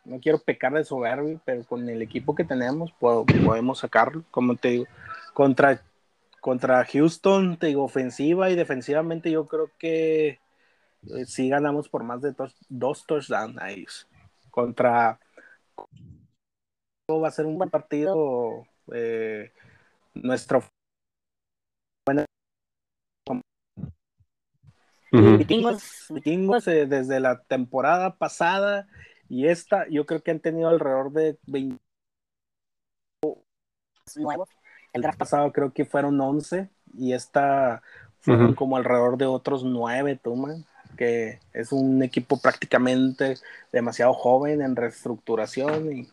[0.06, 4.24] no quiero pecar de soberbio, pero con el equipo que tenemos podemos sacarlo.
[4.32, 4.86] Como te digo,
[5.34, 5.82] contra,
[6.40, 10.40] contra Houston, te digo, ofensiva y defensivamente, yo creo que
[11.10, 12.34] eh, sí ganamos por más de
[12.70, 14.08] dos touchdowns a ellos.
[14.52, 15.20] Contra
[17.10, 18.64] va a ser un buen partido.
[18.94, 19.52] Eh,
[20.14, 20.64] nuestro
[26.10, 28.88] Vikingos, eh, desde la temporada pasada
[29.30, 31.78] y esta, yo creo que han tenido alrededor de 20
[34.18, 34.50] nuevos.
[34.94, 37.82] El draft pasado creo que fueron 11 y esta
[38.20, 40.56] fueron como alrededor de otros 9, toma,
[40.96, 43.36] que es un equipo prácticamente
[43.72, 46.08] demasiado joven en reestructuración y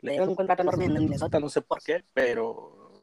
[0.00, 3.02] le dieron un contrato enorme en Minnesota, no sé por qué, pero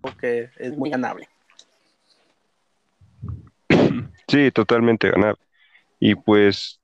[0.00, 1.28] porque es muy ganable.
[4.26, 5.40] Sí, totalmente ganable.
[5.98, 6.77] Y pues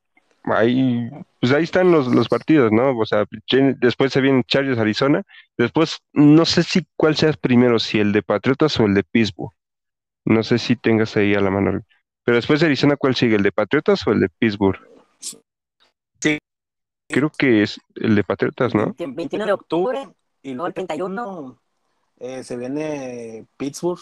[0.44, 2.96] ahí, pues ahí están los, los partidos, ¿no?
[2.98, 3.24] O sea,
[3.78, 5.22] después se vienen Chargers Arizona,
[5.56, 9.52] después no sé si cuál sea primero, si el de Patriotas o el de Pittsburgh.
[10.26, 11.82] No sé si tengas ahí a la mano.
[12.24, 13.36] Pero después de Arizona, ¿cuál sigue?
[13.36, 14.80] ¿El de Patriotas o el de Pittsburgh?
[16.20, 16.38] Sí,
[17.08, 18.94] creo que es el de Patriotas, ¿no?
[18.98, 20.08] 21 de octubre
[20.42, 21.60] y luego el 31
[22.20, 24.00] eh, se viene Pittsburgh.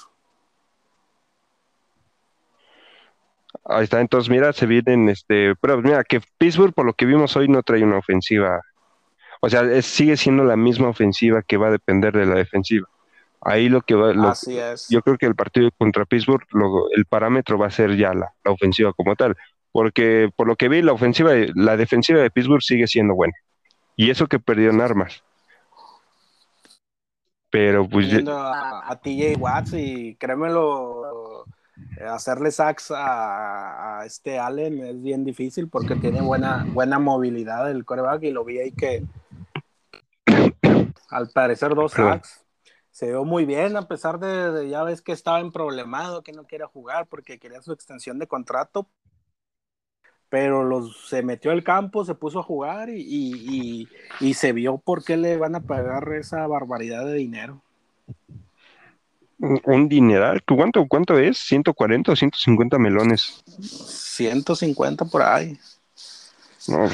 [3.65, 7.37] Ahí está, entonces mira, se vienen, este, pero mira, que Pittsburgh por lo que vimos
[7.37, 8.61] hoy no trae una ofensiva,
[9.41, 12.89] o sea, sigue siendo la misma ofensiva que va a depender de la defensiva.
[13.41, 14.87] Ahí lo que va, Así es.
[14.89, 16.45] yo creo que el partido contra Pittsburgh,
[16.95, 19.37] el parámetro va a ser ya la, la ofensiva como tal
[19.73, 23.35] porque por lo que vi, la ofensiva, la defensiva de Pittsburgh sigue siendo buena.
[23.97, 25.25] Y eso que perdieron armas.
[27.51, 28.07] Pero pues.
[28.29, 31.45] A, a, TJ Watts y créemelo,
[32.09, 38.25] hacerle sacks a, este Allen es bien difícil porque tiene buena, buena movilidad el coreback
[38.25, 39.05] y lo vi ahí que
[41.11, 42.45] al parecer dos sacks.
[42.91, 46.33] Se vio muy bien a pesar de, de, ya ves que estaba en problemado, que
[46.33, 48.89] no quiere jugar porque quería su extensión de contrato,
[50.33, 53.87] pero los, se metió al campo, se puso a jugar y,
[54.33, 57.61] se vio por qué le van a pagar esa barbaridad de dinero.
[59.43, 61.37] Un dineral, ¿cuánto, cuánto es?
[61.51, 63.43] ¿140 o 150 melones?
[63.59, 65.59] 150 por ahí.
[66.69, 66.89] No,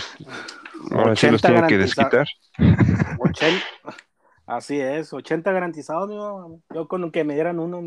[0.93, 2.27] ahora sí los tengo que desquitar.
[4.47, 6.11] así es, 80 garantizados,
[6.75, 7.83] yo con que me dieran uno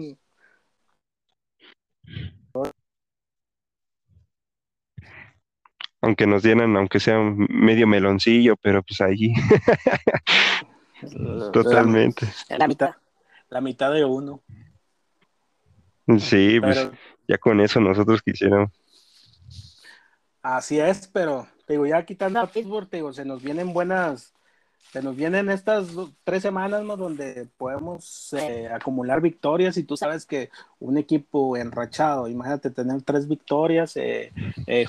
[6.01, 7.19] aunque nos dieran, aunque sea
[7.49, 9.33] medio meloncillo, pero pues ahí.
[11.53, 12.27] Totalmente.
[12.49, 12.91] La, mitad,
[13.51, 14.41] la mitad de uno.
[16.17, 16.89] Sí, pues
[17.27, 18.71] ya con eso nosotros quisiéramos.
[20.41, 24.33] Así es, pero te digo, ya quitando a Pittsburgh, te digo, se nos vienen buenas,
[24.91, 25.89] se nos vienen estas
[26.23, 26.97] tres semanas ¿no?
[26.97, 33.27] donde podemos eh, acumular victorias y tú sabes que un equipo enrachado, imagínate tener tres
[33.27, 34.33] victorias, eh,
[34.65, 34.87] eh,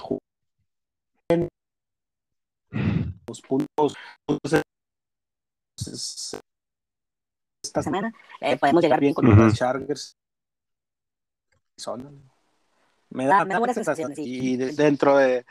[3.28, 3.94] los puntos,
[7.62, 10.16] esta semana eh, podemos llegar bien con los Chargers.
[13.10, 14.12] Me da, una buena sensación.
[14.16, 15.44] Y dentro de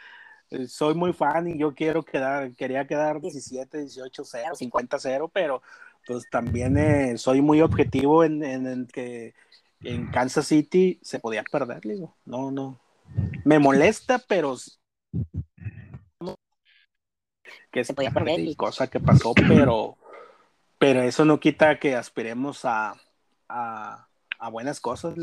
[0.49, 5.31] eh, soy muy fan y yo quiero quedar, quería quedar 17, 18, 0, 50, 0,
[5.33, 5.61] pero
[6.05, 9.33] pues también eh, soy muy objetivo en, en, que
[9.81, 12.79] en Kansas City se podía perder, digo, no, no,
[13.45, 14.57] me molesta, pero
[17.71, 19.97] que se podía perder y cosa que pasó, pero,
[20.81, 22.95] pero eso no quita que aspiremos a,
[23.47, 24.07] a,
[24.51, 25.15] buenas cosas.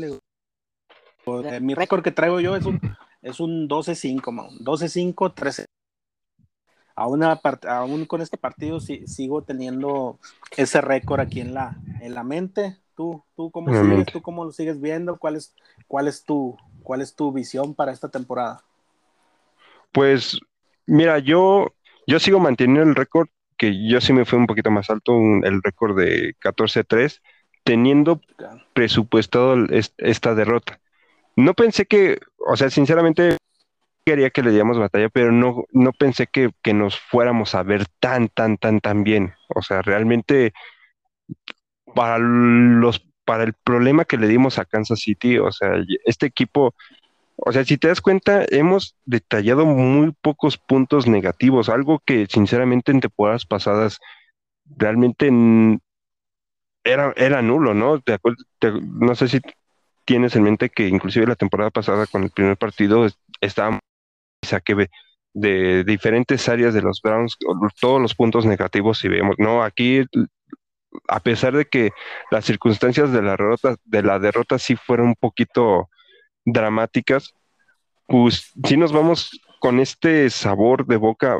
[1.59, 2.79] Mi récord que traigo yo es un,
[3.21, 4.21] es un 12-5,
[4.61, 5.65] 12-5, 13.
[6.95, 10.17] aún, aún con este partido sigo teniendo
[10.55, 12.77] ese récord aquí en la, en la mente.
[12.95, 15.17] ¿Tú, tú, cómo sigues, ¿Tú cómo lo sigues viendo?
[15.17, 15.53] ¿Cuál es,
[15.89, 18.63] cuál, es tu, ¿Cuál es tu visión para esta temporada?
[19.91, 20.39] Pues
[20.85, 21.73] mira, yo,
[22.07, 23.27] yo sigo manteniendo el récord,
[23.59, 27.21] que yo sí me fui un poquito más alto, el récord de 14-3,
[27.63, 28.21] teniendo
[28.73, 29.57] presupuestado
[29.97, 30.79] esta derrota.
[31.35, 33.37] No pensé que, o sea, sinceramente
[34.05, 38.29] quería que le diéramos batalla, pero no, no pensé que, nos fuéramos a ver tan,
[38.29, 39.33] tan, tan, tan bien.
[39.53, 40.53] O sea, realmente
[41.93, 45.73] para los para el problema que le dimos a Kansas City, o sea,
[46.05, 46.73] este equipo,
[47.45, 52.91] o sea, si te das cuenta, hemos detallado muy pocos puntos negativos, algo que sinceramente
[52.91, 53.99] en temporadas pasadas
[54.65, 55.31] realmente
[56.83, 58.01] era, era nulo, ¿no?
[58.83, 59.39] no sé si
[60.05, 63.07] tienes en mente que inclusive la temporada pasada con el primer partido
[63.41, 63.81] estábamos
[64.43, 64.89] saqué
[65.33, 67.37] de diferentes áreas de los Browns
[67.79, 70.03] todos los puntos negativos y vemos, no, aquí
[71.07, 71.91] a pesar de que
[72.31, 75.89] las circunstancias de la derrota, de la derrota sí fueron un poquito
[76.51, 77.33] dramáticas,
[78.07, 81.39] pues sí nos vamos con este sabor de boca,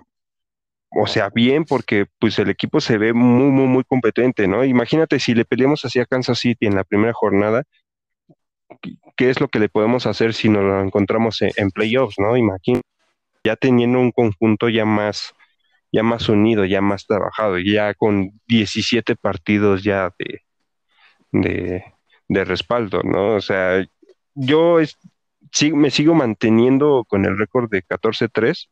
[0.91, 4.63] o sea, bien, porque pues el equipo se ve muy, muy, muy competente, ¿no?
[4.63, 7.63] Imagínate si le peleamos así a Kansas City en la primera jornada,
[9.15, 12.37] ¿qué es lo que le podemos hacer si nos lo encontramos en, playoffs, ¿no?
[12.37, 12.87] Imagínate,
[13.43, 15.33] ya teniendo un conjunto ya más,
[15.91, 20.13] ya más unido, ya más trabajado, ya con 17 partidos ya
[21.31, 21.83] de,
[22.27, 23.35] de, respaldo, ¿no?
[23.35, 23.85] O sea,
[24.39, 24.77] yo
[25.73, 28.69] me sigo manteniendo con el récord de 14-3.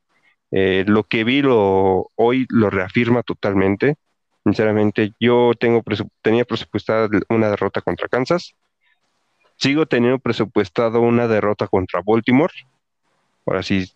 [0.52, 3.96] Eh, lo que vi lo, hoy lo reafirma totalmente.
[4.46, 5.84] Sinceramente, yo tengo
[6.22, 8.56] tenía presupuestada una derrota contra Kansas.
[9.58, 12.54] Sigo teniendo presupuestado una derrota contra Baltimore.
[13.46, 13.92] Ahora sí,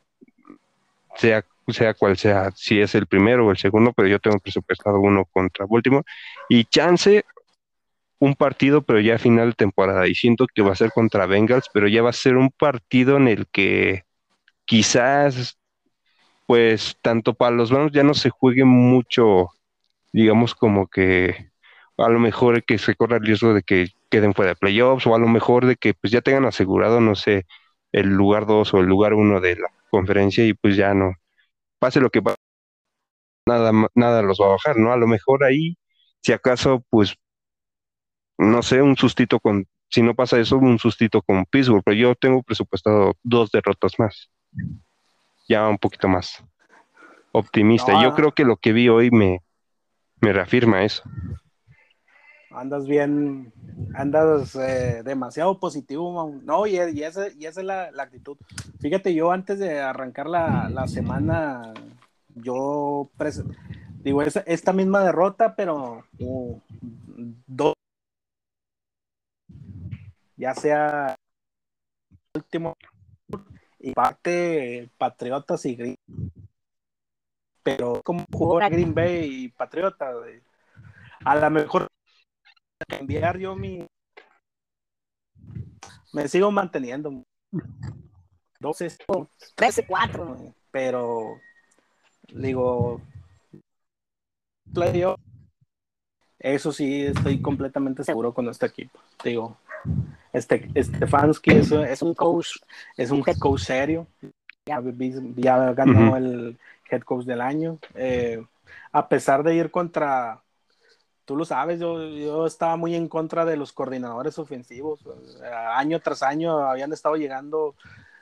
[1.15, 4.99] sea sea cual sea, si es el primero o el segundo, pero yo tengo presupuestado
[4.99, 6.03] uno contra Baltimore.
[6.49, 7.23] Y chance
[8.21, 10.07] un partido, pero ya a final de temporada.
[10.07, 13.17] Y siento que va a ser contra Bengals, pero ya va a ser un partido
[13.17, 14.03] en el que
[14.65, 15.59] quizás,
[16.47, 19.49] pues, tanto para los Browns ya no se juegue mucho,
[20.13, 21.51] digamos, como que
[21.97, 25.15] a lo mejor que se corra el riesgo de que queden fuera de playoffs, o
[25.15, 27.45] a lo mejor de que pues ya tengan asegurado, no sé,
[27.91, 31.15] el lugar 2 o el lugar 1 de la conferencia y pues ya no,
[31.79, 32.37] pase lo que pase,
[33.47, 34.91] nada, nada los va a bajar, ¿no?
[34.93, 35.77] A lo mejor ahí,
[36.21, 37.15] si acaso, pues,
[38.41, 42.15] no sé, un sustito con, si no pasa eso, un sustito con Pittsburgh, pero yo
[42.15, 44.31] tengo presupuestado dos derrotas más,
[45.47, 46.43] ya un poquito más
[47.31, 48.01] optimista.
[48.01, 49.41] yo creo que lo que vi hoy me,
[50.21, 51.03] me reafirma eso.
[52.49, 53.53] Andas bien,
[53.93, 58.37] andas eh, demasiado positivo, no, y, y, esa, y esa es la, actitud.
[58.79, 61.73] Fíjate, yo antes de arrancar la, la semana,
[62.33, 63.09] yo
[63.99, 66.59] digo, esta misma derrota, pero uh,
[67.47, 67.75] dos,
[70.41, 71.15] ya sea
[72.33, 72.75] último
[73.77, 75.95] y parte Patriotas y Green,
[77.61, 80.15] pero como jugó Green Bay y Patriotas,
[81.23, 81.87] a lo mejor
[82.87, 83.85] cambiar yo mi.
[86.13, 87.23] Me sigo manteniendo.
[88.59, 88.97] 12,
[89.55, 90.55] 13, 4.
[90.71, 91.39] Pero,
[92.33, 92.99] digo,
[94.73, 95.19] playoff.
[96.39, 98.99] Eso sí, estoy completamente seguro con este equipo.
[99.23, 99.57] Digo,
[100.33, 102.57] este, Stefanski es, es un coach,
[102.97, 104.07] es un head coach serio.
[104.65, 104.81] Ya,
[105.35, 106.57] ya ganó el
[106.89, 107.79] head coach del año.
[107.95, 108.43] Eh,
[108.91, 110.41] a pesar de ir contra
[111.25, 114.99] tú lo sabes, yo, yo estaba muy en contra de los coordinadores ofensivos.
[115.75, 117.75] Año tras año habían estado llegando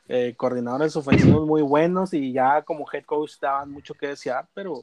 [0.08, 4.82] eh, coordinadores ofensivos muy buenos y ya como head coach daban mucho que desear, pero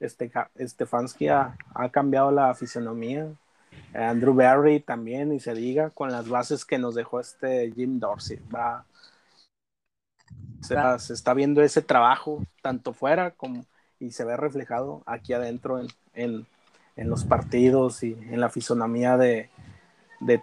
[0.00, 3.28] este, Stefanski ha, ha cambiado la fisionomía.
[3.94, 8.38] Andrew Barry también, y se diga, con las bases que nos dejó este Jim Dorsey.
[8.54, 8.84] Va,
[10.60, 13.64] se, está viendo ese trabajo tanto fuera como
[13.98, 15.80] y se ve reflejado aquí adentro
[16.12, 16.46] en
[16.96, 19.50] en los partidos y en la fisonomía de,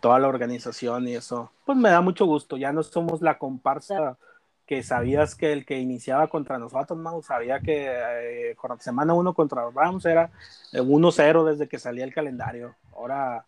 [0.01, 2.57] toda la organización y eso, pues me da mucho gusto.
[2.57, 4.17] Ya no somos la comparsa
[4.65, 9.63] que sabías que el que iniciaba contra nosotros, Mau, sabía que eh, semana uno contra
[9.63, 10.31] los Rams era
[10.71, 12.75] 1-0 desde que salía el calendario.
[12.95, 13.45] Ahora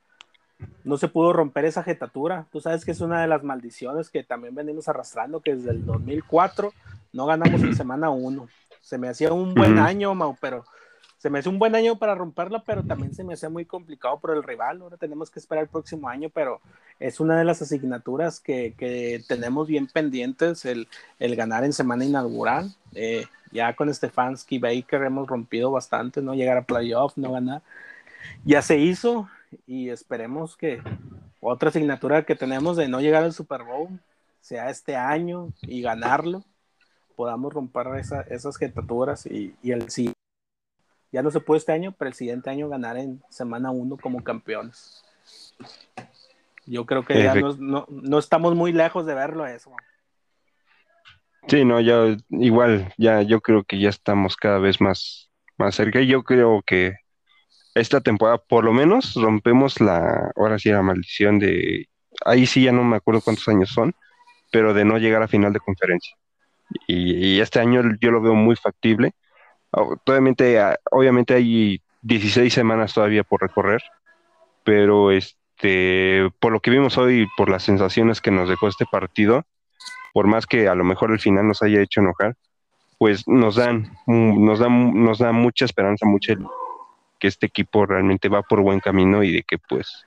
[0.84, 2.48] no se pudo romper esa jetatura.
[2.52, 5.86] Tú sabes que es una de las maldiciones que también venimos arrastrando, que desde el
[5.86, 6.74] 2004
[7.14, 8.48] no ganamos en semana 1.
[8.82, 10.66] Se me hacía un buen año, Mau, pero
[11.26, 14.20] se me hace un buen año para romperla, pero también se me hace muy complicado
[14.20, 14.80] por el rival.
[14.80, 16.62] Ahora tenemos que esperar el próximo año, pero
[17.00, 22.76] es una de las asignaturas que, tenemos bien pendientes, el, ganar en semana inaugural.
[22.94, 27.64] Eh, ya con Stefanski Baker hemos rompido bastante, no llegar a playoff, no ganar.
[28.44, 29.28] Ya se hizo
[29.66, 30.80] y esperemos que
[31.42, 34.00] otra asignatura que tenemos de no llegar al Super Bowl
[34.42, 36.44] sea este año y ganarlo,
[37.16, 37.88] podamos romper
[38.30, 40.15] esas jetaturas y, y el siguiente
[41.16, 44.22] ya no se puede este año, pero el siguiente año ganar en semana uno como
[44.22, 45.02] campeones.
[46.66, 49.72] Yo creo que ya no, no, estamos muy lejos de verlo eso.
[51.48, 56.02] Sí, no, ya igual, ya yo creo que ya estamos cada vez más, más cerca
[56.02, 56.96] y yo creo que
[57.76, 61.88] esta temporada por lo menos rompemos la, ahora sí, la maldición de,
[62.26, 63.94] ahí sí ya no me acuerdo cuántos años son,
[64.52, 66.14] pero de no llegar a final de conferencia.
[66.88, 69.14] Y, y este año yo lo veo muy factible
[69.76, 73.82] Obviamente, ah, obviamente hay 16 semanas todavía por recorrer,
[74.64, 79.44] pero este, por lo que vimos hoy, por las sensaciones que nos dejó este partido,
[80.14, 82.38] por más que a lo mejor el final nos haya hecho enojar,
[82.98, 86.34] pues nos dan, nos dan, nos da mucha esperanza, mucho
[87.20, 90.06] que este equipo realmente va por buen camino y de que pues,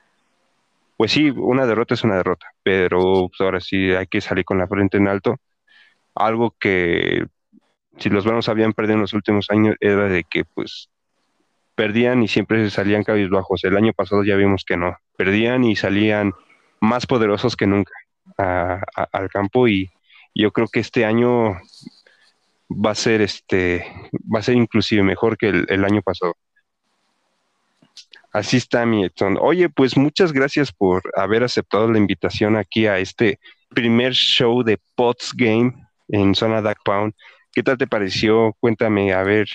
[0.97, 4.57] pues sí, una derrota es una derrota, pero pues, ahora sí hay que salir con
[4.57, 5.37] la frente en alto.
[6.15, 7.27] Algo que
[7.99, 10.89] si los Browns habían perdido en los últimos años era de que pues
[11.75, 13.63] perdían y siempre salían cabizbajos.
[13.63, 16.33] El año pasado ya vimos que no, perdían y salían
[16.81, 17.93] más poderosos que nunca
[18.37, 19.89] al campo y
[20.33, 21.57] yo creo que este año
[22.69, 26.35] va a ser este va a ser inclusive mejor que el, año pasado.
[28.31, 29.37] Así está mi Edson.
[29.41, 33.39] Oye, pues muchas gracias por haber aceptado la invitación aquí a este
[33.69, 35.73] primer show de Pots Game
[36.09, 37.13] en zona Duck Pound.
[37.59, 38.55] ¿Qué tal te pareció?
[38.61, 39.49] Cuéntame, a ver.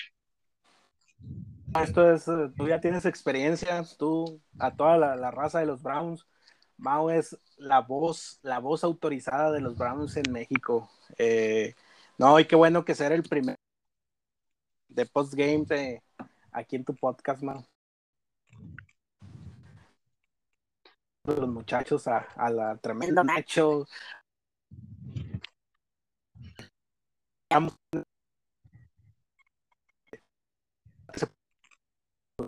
[1.81, 6.27] Esto es, eh, tú ya tienes experiencia, tú, a toda la, raza de los Browns.
[6.77, 10.87] Mao es la voz, la voz autorizada de los Browns en México.
[11.17, 11.73] Eh,
[12.19, 13.57] no, y qué bueno que ser el primer
[14.87, 16.03] de postgame de,
[16.51, 17.65] aquí en tu podcast, Mao.
[21.23, 23.87] Los muchachos a, a la tremenda Nacho,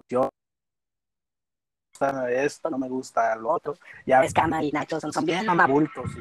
[0.09, 0.29] yo
[2.29, 3.77] esto, no me gusta lo otro.
[4.05, 6.11] Ya ves, Cama y Nacho son, son bien mamabultos.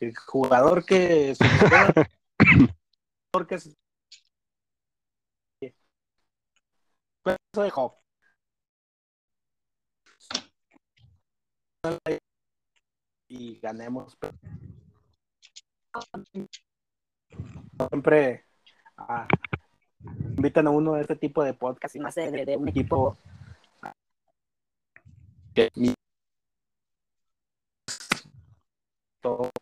[0.00, 1.34] Y, el jugador que...
[3.32, 3.76] porque es...
[7.24, 8.02] Eso dejó.
[13.28, 14.16] Y ganemos
[17.88, 18.44] siempre
[18.96, 19.26] ah,
[20.36, 23.16] invitan a uno de este tipo de podcast y más de, de un equipo.
[25.54, 25.70] Que
[29.20, 29.52] todo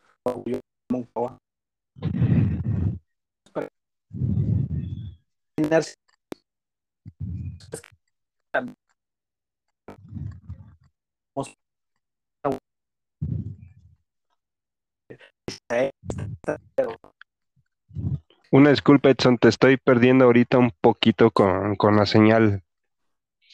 [18.52, 22.64] Una disculpa, Edson, te estoy perdiendo ahorita un poquito con, la señal.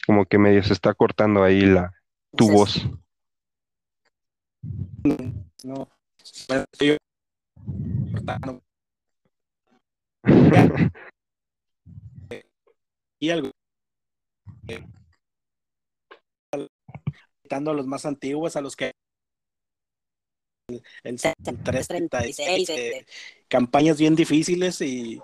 [0.07, 1.93] Como que medio se está cortando ahí la
[2.35, 2.89] tu voz.
[5.63, 5.87] No,
[6.49, 6.97] estoy
[13.19, 13.51] y algo
[17.43, 18.91] quitando a los más antiguos, a los que
[20.67, 21.17] el,
[21.63, 23.05] 336, eh,
[23.47, 25.21] campañas bien difíciles y,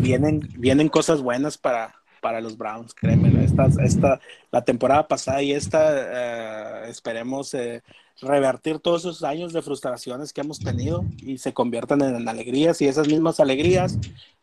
[0.00, 3.44] vienen, vienen cosas buenas para, para los Browns, créeme.
[3.44, 4.20] Esta, esta,
[4.50, 7.82] la temporada pasada y esta, eh, esperemos eh,
[8.22, 12.88] revertir todos esos años de frustraciones que hemos tenido y se conviertan en, alegrías y
[12.88, 13.98] esas mismas alegrías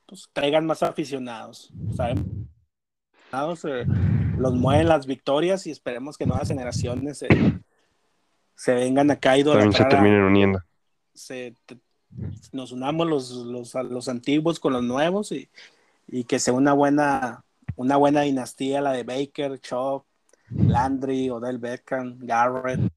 [0.05, 1.71] pues, traigan más aficionados.
[1.95, 3.63] Sabemos
[4.37, 7.23] los mueven las victorias y esperemos que nuevas generaciones
[8.57, 10.59] se vengan acá y También se terminen uniendo.
[12.51, 15.47] nos unamos los, los, los, antiguos con los nuevos y,
[16.07, 17.45] y, que sea una buena,
[17.75, 20.05] una buena dinastía la de Baker, Chop,
[20.49, 22.91] Landry, Odell Beckham, Garrett.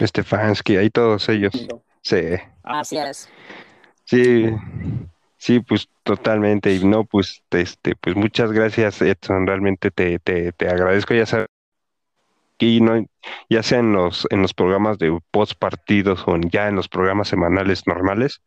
[0.00, 1.52] Stefanski, ahí todos ellos.
[2.02, 2.20] Sí.
[2.62, 3.28] Así es.
[4.04, 4.44] Sí,
[5.36, 6.72] sí, pues totalmente.
[6.72, 9.48] Y no, pues, este, pues muchas gracias, Edson.
[9.48, 11.14] Realmente te, te, te agradezco.
[11.14, 11.48] Ya sabes
[12.60, 13.06] aquí, ¿no?
[13.48, 17.28] ya sea en los, en los programas de post partidos o ya en los programas
[17.28, 18.42] semanales normales,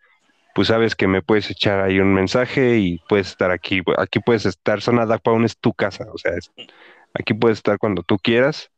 [0.54, 3.82] pues sabes que me puedes echar ahí un mensaje y puedes estar aquí.
[3.98, 6.34] Aquí puedes estar, Zona Pound es tu casa, o sea,
[7.16, 8.70] aquí puedes estar cuando tú quieras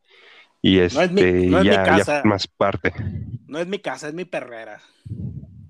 [0.62, 2.94] y este, ya, más parte.
[3.46, 4.82] No es mi casa, es mi perrera.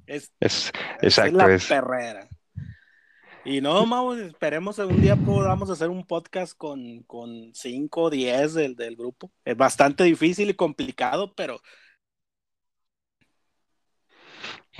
[0.05, 1.49] Es, es exacto.
[1.49, 2.27] Es la perrera.
[3.45, 8.55] Y no, Mau, esperemos un día podamos hacer un podcast con, con cinco o diez
[8.55, 9.31] del, del grupo.
[9.45, 11.59] Es bastante difícil y complicado, pero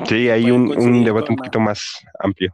[0.03, 2.53] Sí, hay un, un, debate un poquito más amplio.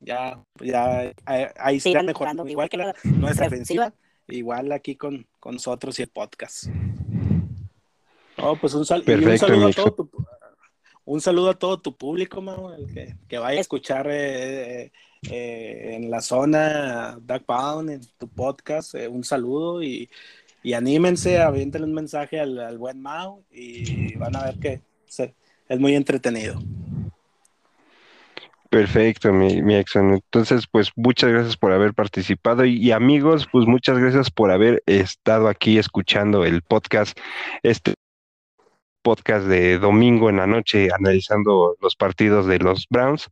[0.00, 3.92] Ya, ya, ahí sí, está mejorando, igual que la, nuestra ofensiva,
[4.28, 6.66] igual aquí con, con nosotros y el podcast.
[8.38, 10.26] Oh, pues un, sal Perfecto, un saludo a todo tu,
[11.06, 12.42] un saludo a todo tu público,
[12.76, 14.92] el que, que, vaya a escuchar eh,
[15.30, 20.10] eh, en la zona Duck Pound, en tu podcast, eh, un saludo y,
[20.62, 24.80] y anímense, aviéntenle un mensaje al, al, buen Mao y van a ver que
[25.68, 26.60] es muy entretenido.
[28.68, 30.14] Perfecto, mi, mi Exxon.
[30.14, 35.46] Entonces, pues muchas gracias por haber participado y, amigos, pues muchas gracias por haber estado
[35.46, 37.16] aquí escuchando el podcast,
[37.62, 37.94] este
[39.06, 43.28] podcast de domingo en la noche analizando los partidos de los Browns.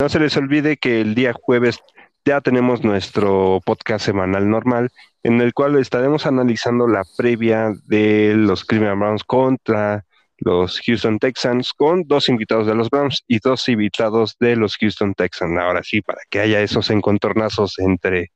[0.00, 1.80] No se les olvide que el día jueves
[2.24, 4.90] ya tenemos nuestro podcast semanal normal
[5.24, 10.04] en el cual estaremos analizando la previa de los Cleveland Browns contra
[10.36, 15.12] los Houston Texans con dos invitados de los Browns y dos invitados de los Houston
[15.14, 15.58] Texans.
[15.58, 18.30] Ahora sí, para que haya esos encontornazos entre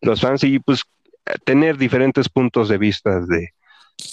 [0.00, 0.84] los fans y pues
[1.44, 3.55] tener diferentes puntos de vista de,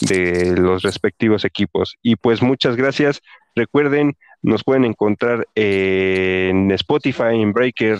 [0.01, 1.97] de los respectivos equipos.
[2.01, 3.21] Y pues muchas gracias.
[3.55, 7.99] Recuerden, nos pueden encontrar en Spotify, en Breaker,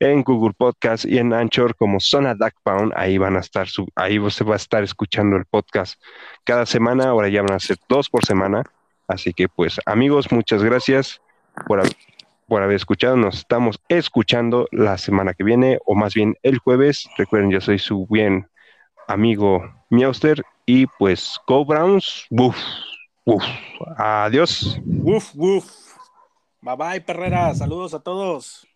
[0.00, 2.92] en Google Podcast y en Anchor como Zona Duck Pound.
[2.96, 6.00] Ahí van a estar, ahí se va a estar escuchando el podcast
[6.44, 7.08] cada semana.
[7.08, 8.64] Ahora ya van a ser dos por semana.
[9.08, 11.20] Así que pues amigos, muchas gracias
[11.66, 11.82] por,
[12.46, 13.16] por haber escuchado.
[13.16, 17.08] Nos estamos escuchando la semana que viene o más bien el jueves.
[17.16, 18.48] Recuerden, yo soy su bien
[19.08, 22.26] amigo Miauster y pues Go Browns.
[22.30, 22.56] Uf,
[23.24, 23.44] uf.
[23.96, 24.80] Adiós.
[25.02, 25.96] Uf, uf.
[26.60, 27.54] Bye bye, Perrera.
[27.54, 28.66] Saludos a todos.